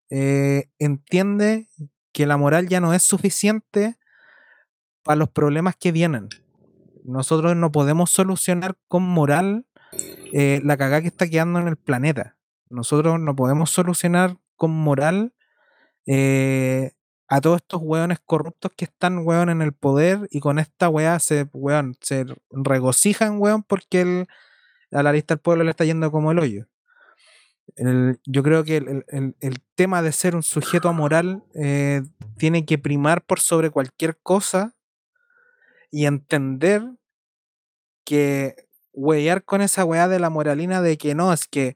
[0.10, 1.68] eh, entiende
[2.12, 3.98] que la moral ya no es suficiente
[5.04, 6.30] para los problemas que vienen.
[7.04, 9.66] Nosotros no podemos solucionar con moral
[10.34, 12.38] eh, la cagada que está quedando en el planeta.
[12.70, 15.34] Nosotros no podemos solucionar con moral
[16.06, 16.92] eh,
[17.30, 21.20] a todos estos hueones corruptos que están, hueón, en el poder y con esta weá
[21.20, 24.28] se, hueón, se regocijan, hueón, porque el,
[24.92, 26.68] a la lista del pueblo le está yendo como el hoyo.
[27.76, 32.02] El- yo creo que el, el- el- tema de ser un sujeto amoral eh,
[32.38, 34.74] tiene que primar por sobre cualquier cosa
[35.92, 36.84] y entender
[38.06, 38.56] que
[38.94, 41.76] huear con esa weá de la moralina de que no, es que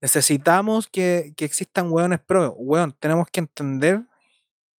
[0.00, 2.52] necesitamos que, que existan hueones pro.
[2.58, 4.02] Weón, tenemos que entender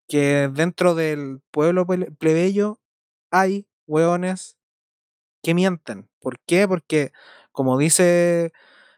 [0.09, 2.81] que dentro del pueblo ple- plebeyo
[3.31, 4.57] hay hueones
[5.43, 6.09] que mienten.
[6.21, 6.69] ¿Por qué?
[6.69, 7.13] Porque,
[7.53, 8.53] como dice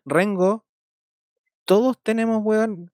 [0.07, 0.67] Rengo,
[1.65, 2.91] todos tenemos, weón,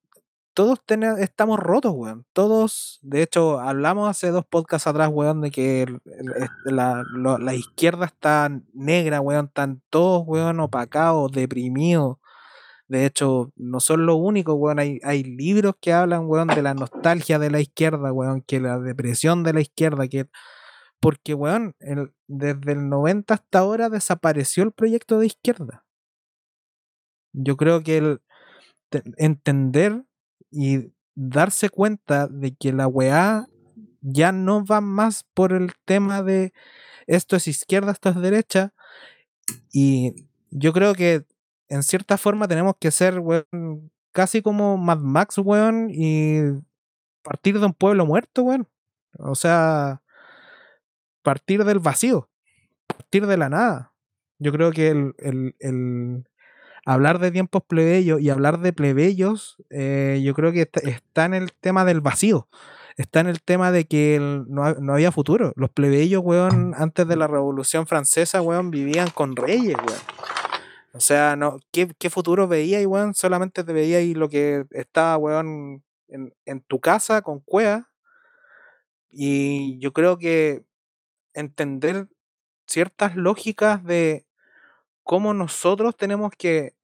[0.55, 2.27] todos tene- estamos rotos, weón.
[2.33, 7.05] Todos, de hecho, hablamos hace dos podcasts atrás, weón, de que el- el- es- la,
[7.15, 12.19] lo- la izquierda está negra, weón, están todos, weón, opacados, deprimidos.
[12.95, 14.79] De hecho, no son los únicos, weón.
[14.79, 18.79] Hay, hay libros que hablan, weón, de la nostalgia de la izquierda, weón, que la
[18.79, 20.27] depresión de la izquierda, que.
[21.01, 25.85] Porque, weón, el- desde el 90 hasta ahora desapareció el proyecto de izquierda.
[27.33, 28.21] Yo creo que el
[28.91, 30.05] te- entender
[30.51, 33.47] y darse cuenta de que la weá
[34.03, 36.53] ya no va más por el tema de
[37.07, 38.73] esto es izquierda, esto es derecha.
[39.73, 41.25] Y yo creo que
[41.75, 46.41] en cierta forma tenemos que ser, weón, casi como Mad Max, weón, y
[47.23, 48.69] partir de un pueblo muerto, weón.
[49.19, 50.03] O sea,
[51.23, 52.29] partir del vacío,
[52.87, 53.93] partir de la nada.
[54.39, 55.15] Yo creo que el,
[55.59, 56.25] el-
[56.87, 61.53] hablar de tiempos plebeyos y hablar de plebeyos, eh, yo creo que está, en el
[61.53, 62.49] tema del vacío.
[62.97, 65.53] Está en el tema de que no, no había futuro.
[65.57, 70.01] Los plebeyos, weón, antes de la Revolución Francesa, weón, vivían con reyes, weón.
[70.97, 73.15] O sea, no, ¿qué, qué futuro veía, weón?
[73.15, 77.91] Solamente te veía lo que estaba, weón, en, en tu casa con cueva.
[79.11, 80.65] Y yo creo que
[81.35, 82.09] entender
[82.67, 84.27] ciertas lógicas de
[85.05, 86.75] cómo nosotros tenemos que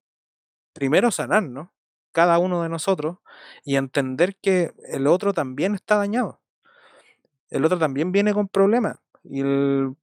[0.74, 1.70] primero sanarnos,
[2.12, 3.18] cada uno de nosotros,
[3.64, 6.40] y entender que el otro también está dañado.
[7.50, 8.96] El otro también viene con problemas.
[9.24, 9.94] Y el-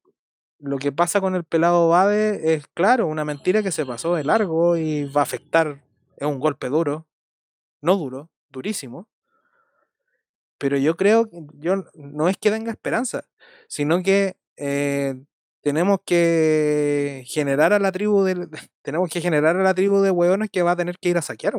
[0.59, 4.23] lo que pasa con el pelado Bade es, claro, una mentira que se pasó de
[4.23, 5.83] largo y va a afectar.
[6.17, 7.05] Es un golpe duro,
[7.81, 9.07] no duro, durísimo.
[10.57, 13.25] Pero yo creo yo no es que tenga esperanza,
[13.67, 15.13] sino que eh,
[15.61, 18.49] tenemos que generar a la tribu del,
[18.81, 21.21] tenemos que generar a la tribu de hueones que va a tener que ir a
[21.21, 21.53] saquear.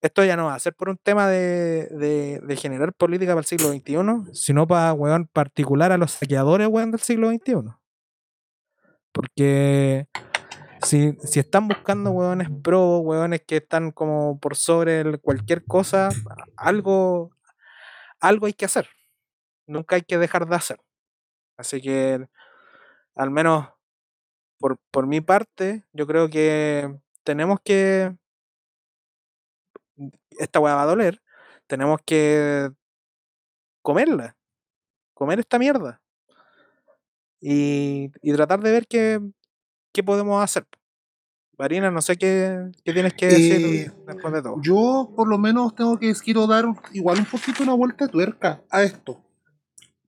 [0.00, 3.40] Esto ya no va a ser por un tema de, de- de generar política para
[3.40, 7.54] el siglo XXI, sino para, weón, particular a los saqueadores, weón, del siglo XXI.
[9.12, 10.06] Porque
[10.82, 16.10] si, si están buscando hueones pro, hueones que están como por sobre cualquier cosa,
[16.56, 17.30] algo,
[18.20, 18.88] algo hay que hacer.
[19.66, 20.78] Nunca hay que dejar de hacer.
[21.56, 22.24] Así que,
[23.16, 23.68] al menos
[24.60, 26.94] por, por mi parte, yo creo que
[27.24, 28.14] tenemos que.
[30.38, 31.20] Esta hueá va a doler.
[31.66, 32.70] Tenemos que
[33.82, 34.36] comerla.
[35.14, 36.00] Comer esta mierda.
[37.40, 39.20] Y, y tratar de ver qué,
[39.92, 40.66] qué podemos hacer.
[41.58, 44.60] Marina, no sé qué, qué tienes que decir Eh, después de todo.
[44.62, 48.62] Yo por lo menos tengo que quiero dar igual un poquito una vuelta de tuerca
[48.70, 49.20] a esto.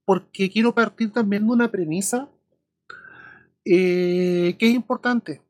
[0.05, 2.29] Porque quiero partir también de una premisa
[3.65, 5.41] eh, que es importante.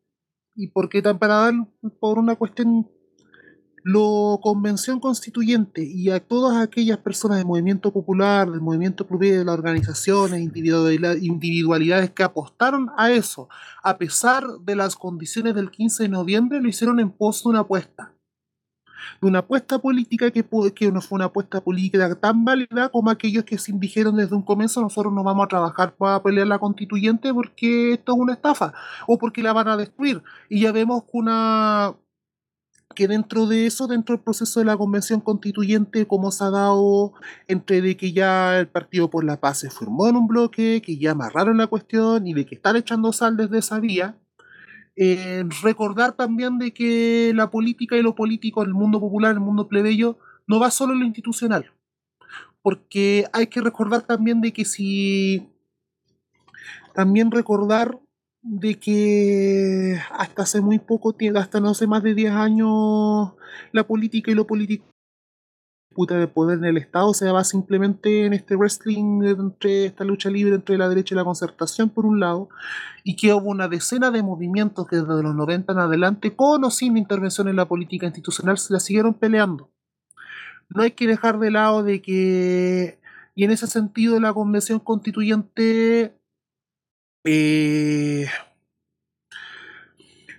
[0.55, 1.53] Y porque tan para dar
[1.99, 2.89] por una cuestión
[3.83, 9.45] lo convención constituyente y a todas aquellas personas del movimiento popular, del movimiento pluriel, de
[9.45, 13.49] las organizaciones, individualidad- individualidades que apostaron a eso,
[13.83, 17.59] a pesar de las condiciones del 15 de noviembre, lo hicieron en pos de una
[17.61, 18.13] apuesta.
[19.21, 23.43] de una apuesta política que, que no fue una apuesta política tan válida como aquellos
[23.45, 27.33] que se dijeron desde un comienzo nosotros no vamos a trabajar para pelear la constituyente
[27.33, 28.73] porque esto es una estafa
[29.07, 30.21] o porque la van a destruir.
[30.49, 31.95] Y ya vemos que una
[32.93, 37.13] que dentro de eso, dentro del proceso de la convención constituyente, como se ha dado
[37.47, 40.97] entre de que ya el Partido por la Paz se formó en un bloque, que
[40.97, 44.17] ya amarraron la cuestión y de que están echando sal desde esa vía,
[44.95, 49.67] eh, recordar también de que la política y lo político, el mundo popular, el mundo
[49.67, 50.17] plebeyo,
[50.47, 51.71] no va solo en lo institucional.
[52.61, 55.49] Porque hay que recordar también de que si.
[56.93, 58.00] También recordar
[58.43, 63.33] de que hasta hace muy poco tiempo, hasta no hace más de 10 años,
[63.71, 64.85] la política y lo político
[65.95, 70.55] de poder en el Estado se daba simplemente en este wrestling entre esta lucha libre
[70.55, 72.47] entre la derecha y la concertación por un lado
[73.03, 76.71] y que hubo una decena de movimientos que desde los 90 en adelante con o
[76.71, 79.69] sin intervención en la política institucional se la siguieron peleando.
[80.69, 82.99] No hay que dejar de lado de que
[83.35, 86.15] y en ese sentido la convención constituyente
[87.23, 88.27] eh,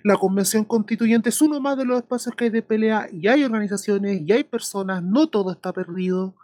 [0.02, 3.44] la convención constituyente es uno más de los espacios que hay de pelea y hay
[3.44, 6.34] organizaciones y hay personas, no todo está perdido,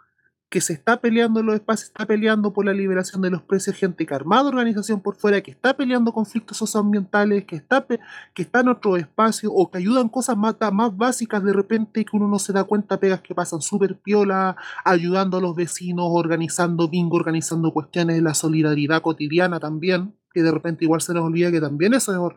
[0.49, 3.75] que se está peleando en los espacios, está peleando por la liberación de los precios,
[3.75, 7.85] gente que ha armado organización por fuera, que está peleando conflictos socioambientales, que está,
[8.33, 12.17] que está en otro espacio o que ayudan cosas más, más básicas de repente que
[12.17, 16.89] uno no se da cuenta, pegas que pasan súper piola, ayudando a los vecinos, organizando
[16.89, 21.51] bingo, organizando cuestiones de la solidaridad cotidiana también, que de repente igual se nos olvida
[21.51, 22.35] que también eso es or-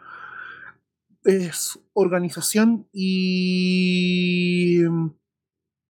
[1.24, 4.80] es organización y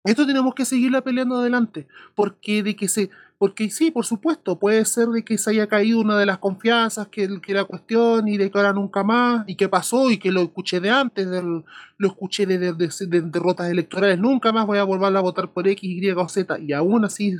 [0.05, 3.09] esto tenemos que seguirla peleando adelante porque de que se
[3.39, 7.07] porque sí por supuesto puede ser de que se haya caído una de las confianzas
[7.07, 10.31] que, que la cuestión y de que ahora nunca más y que pasó y que
[10.31, 11.63] lo escuché de antes del-
[11.97, 15.81] lo escuché de- de derrotas electorales nunca más voy a volver a votar por X,
[15.83, 17.35] Y o Z y aún así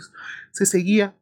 [0.52, 1.16] se seguía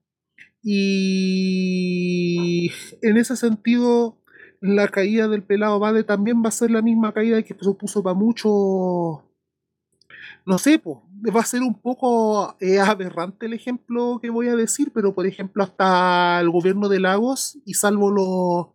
[0.64, 4.18] y en ese sentido
[4.62, 8.14] la caída del pelado Bade también va a ser la misma caída que supuso para
[8.14, 9.20] muchos.
[10.46, 11.04] No sé, po,
[11.36, 15.26] va a ser un poco eh, aberrante el ejemplo que voy a decir, pero por
[15.26, 18.68] ejemplo, hasta el gobierno de Lagos, y salvo los.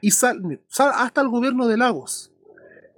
[0.00, 2.32] Y sal- hasta el gobierno de Lagos,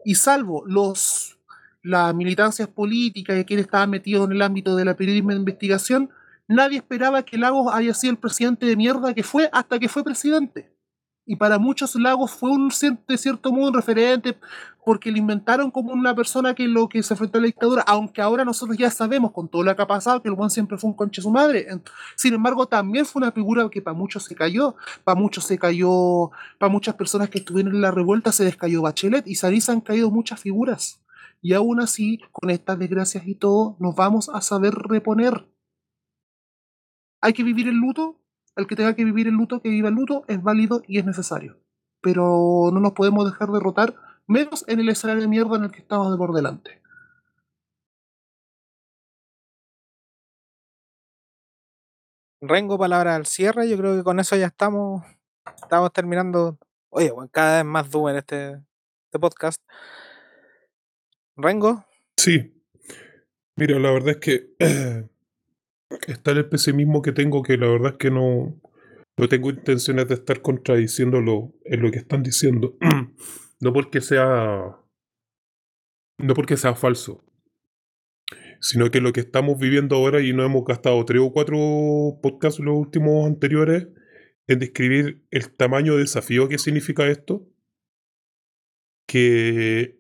[0.05, 1.39] y salvo los
[1.85, 6.11] las militancias políticas y quienes estaban metidos en el ámbito de la periodismo de investigación,
[6.53, 10.05] nadie esperaba que Lagos haya sido el presidente de mierda que fue hasta que fue
[10.05, 10.73] presidente.
[11.25, 12.71] Y para muchos Lagos fue un
[13.07, 14.37] de cierto modo un referente
[14.85, 18.21] porque lo inventaron como una persona que lo que se enfrentó a la dictadura, aunque
[18.21, 20.91] ahora nosotros ya sabemos con todo lo que ha pasado que el buen siempre fue
[20.91, 21.69] un conche su madre.
[22.17, 24.75] Sin embargo, también fue una figura que para muchos se cayó,
[25.05, 29.27] para muchos se cayó, para muchas personas que estuvieron en la revuelta se descayó Bachelet
[29.29, 31.01] y se han caído muchas figuras.
[31.41, 35.47] Y aún así, con estas desgracias y todo, nos vamos a saber reponer.
[37.23, 38.21] Hay que vivir el luto,
[38.57, 41.07] el que tenga que vivir el luto, que viva el luto, es válido y es
[41.07, 41.59] necesario.
[42.01, 43.95] Pero no nos podemos dejar derrotar,
[44.27, 46.83] menos en el escenario de mierda en el que estamos de por delante.
[52.41, 53.69] Rengo, palabra al cierre.
[53.71, 55.05] Yo creo que con eso ya estamos,
[55.63, 56.59] estamos terminando.
[56.91, 58.61] Oye, bueno, cada vez más dúo en este,
[59.07, 59.63] este podcast.
[61.37, 62.55] Rengo, Sí.
[63.57, 64.55] Mira, la verdad es que
[66.07, 68.61] está el pesimismo que tengo, que la verdad es que no,
[69.17, 72.77] no tengo intenciones de estar contradiciéndolo en lo que están diciendo.
[73.61, 74.77] no porque sea.
[76.19, 77.25] No porque sea falso.
[78.61, 81.59] Sino que lo que estamos viviendo ahora, y no hemos gastado tres o cuatro
[82.23, 83.89] podcasts los últimos anteriores,
[84.47, 87.49] en describir el tamaño de desafío que significa esto.
[89.07, 89.99] Que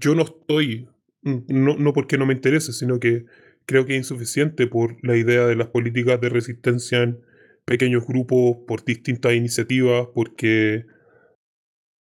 [0.00, 0.88] yo no estoy
[1.22, 3.26] no, no porque no me interese, sino que
[3.68, 7.20] creo que es insuficiente por la idea de las políticas de resistencia en
[7.66, 10.86] pequeños grupos, por distintas iniciativas, porque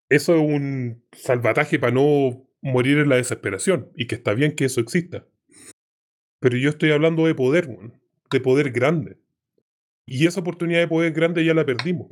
[0.09, 4.63] eso es un salvataje para no morir en la desesperación, y que está bien que
[4.63, 5.27] eso exista.
[6.39, 7.67] Pero yo estoy hablando de poder,
[8.31, 9.17] de poder grande.
[10.05, 12.07] Y esa oportunidad de poder grande ya la perdimos.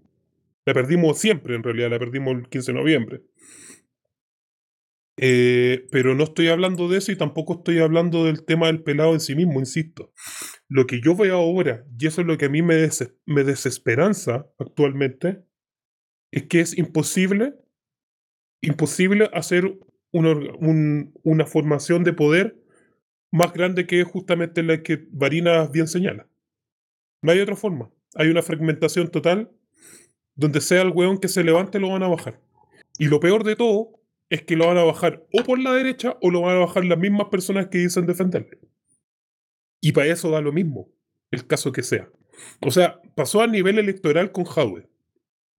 [0.66, 3.22] La perdimos siempre, en realidad, la perdimos el 15 de noviembre.
[5.18, 9.14] Eh, pero no estoy hablando de eso y tampoco estoy hablando del tema del pelado
[9.14, 10.12] en sí mismo, insisto.
[10.68, 13.44] Lo que yo veo ahora, y eso es lo que a mí me, des me
[13.44, 15.44] desesperanza actualmente,
[16.32, 17.56] es que es imposible,
[18.62, 19.80] imposible hacer
[20.12, 22.62] una, un, una formación de poder
[23.32, 26.28] más grande que justamente la que Varinas bien señala.
[27.22, 27.90] No hay otra forma.
[28.16, 29.52] Hay una fragmentación total
[30.36, 32.42] donde sea el weón que se levante lo van a bajar.
[32.98, 34.00] Y lo peor de todo
[34.30, 36.86] es que lo van a bajar o por la derecha o lo van a bajar
[36.86, 38.60] las mismas personas que dicen defenderle.
[39.82, 40.90] Y para eso da lo mismo,
[41.32, 42.10] el caso que sea.
[42.62, 44.90] O sea, pasó a nivel electoral con Jadwe.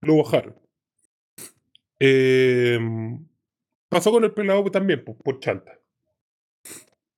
[0.01, 0.55] Lo bajaron.
[1.99, 2.79] Eh,
[3.89, 5.79] pasó con el pelado también, por, por chanta.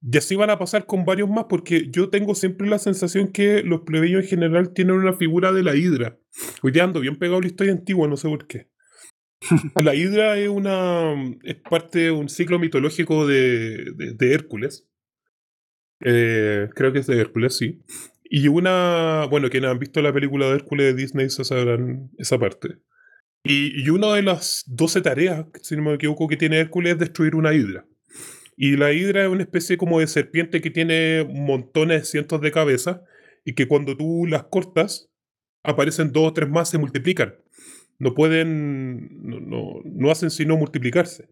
[0.02, 3.64] Y así van a pasar con varios más, porque yo tengo siempre la sensación que
[3.64, 6.18] los plebeyos en general tienen una figura de la hidra.
[6.62, 8.70] Hoy ando bien pegado la historia antigua, no sé por qué.
[9.82, 11.14] La hidra es una
[11.44, 14.88] es parte de un ciclo mitológico de, Hércules.
[16.02, 17.82] Eh, creo que es de Hércules, sí.
[18.24, 22.38] Y una, bueno, quienes han visto la película de Hércules de Disney se sabrán esa
[22.38, 22.78] parte.
[23.44, 27.00] Y, y una de las 12 tareas, si no me equivoco, que tiene Hércules es
[27.00, 27.86] destruir una hidra.
[28.56, 33.00] Y la hidra es una especie como de serpiente que tiene montones, cientos de cabezas,
[33.46, 35.10] y que cuando tú las cortas,
[35.64, 37.36] aparecen dos o tres más, se multiplican.
[38.00, 41.30] No pueden, no, no, no hacen sino multiplicarse.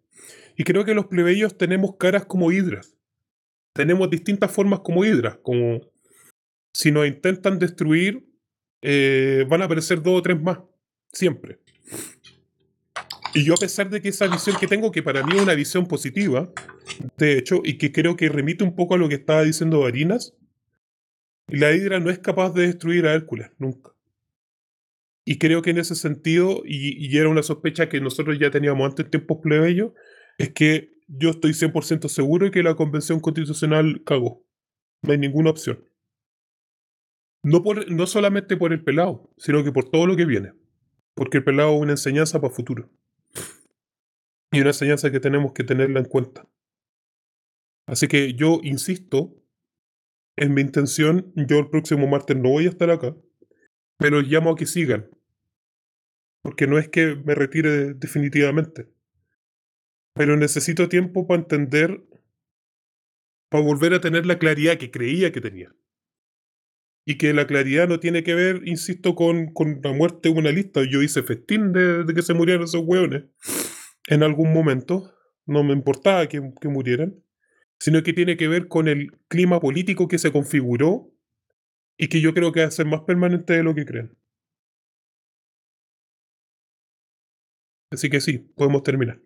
[0.56, 2.98] Y creo que los plebeyos tenemos caras como hidras.
[3.74, 5.82] Tenemos distintas formas como hidras, como
[6.74, 8.28] si nos intentan destruir,
[8.82, 10.60] eh, van a aparecer dos o tres más,
[11.12, 11.60] siempre.
[13.34, 15.54] Y yo a pesar de que esa visión que tengo, que para mí es una
[15.54, 16.52] visión positiva,
[17.18, 20.36] de hecho, y que creo que remite un poco a lo que estaba diciendo Varinas,
[21.48, 23.92] la Hidra no es capaz de destruir a Hércules, nunca.
[25.30, 29.04] Y creo que en ese sentido, y, era una sospecha que nosotros ya teníamos antes
[29.04, 29.92] en tiempos plebeyos,
[30.38, 34.46] es que yo estoy 100% seguro de que la Convención Constitucional cagó.
[35.02, 35.84] No hay ninguna opción.
[37.44, 40.54] No, por, no solamente por el pelado, sino que por todo lo que viene.
[41.14, 42.90] Porque el pelado es una enseñanza para futuro.
[44.54, 46.48] Y una enseñanza que tenemos que tenerla en cuenta.
[47.86, 49.36] Así que yo insisto
[50.38, 51.34] en mi intención.
[51.36, 53.14] Yo el próximo martes no voy a estar acá.
[53.98, 55.10] Pero llamo a que sigan.
[56.48, 58.88] Porque no es que me retire definitivamente.
[60.14, 62.06] Pero necesito tiempo para entender,
[63.50, 65.76] para volver a tener la claridad que creía que tenía.
[67.06, 70.52] Y que la claridad no tiene que ver, insisto, con, con la muerte de una
[70.52, 70.84] lista.
[70.90, 73.26] Yo hice festín de, que se murieran esos hueones
[74.08, 75.14] en algún momento.
[75.46, 77.22] No me importaba que, que murieran.
[77.78, 81.14] Sino que tiene que ver con el clima político que se configuró
[81.98, 84.18] y que yo creo que va a ser más permanente de lo que creen.
[87.92, 89.20] Así que sí, podemos terminar.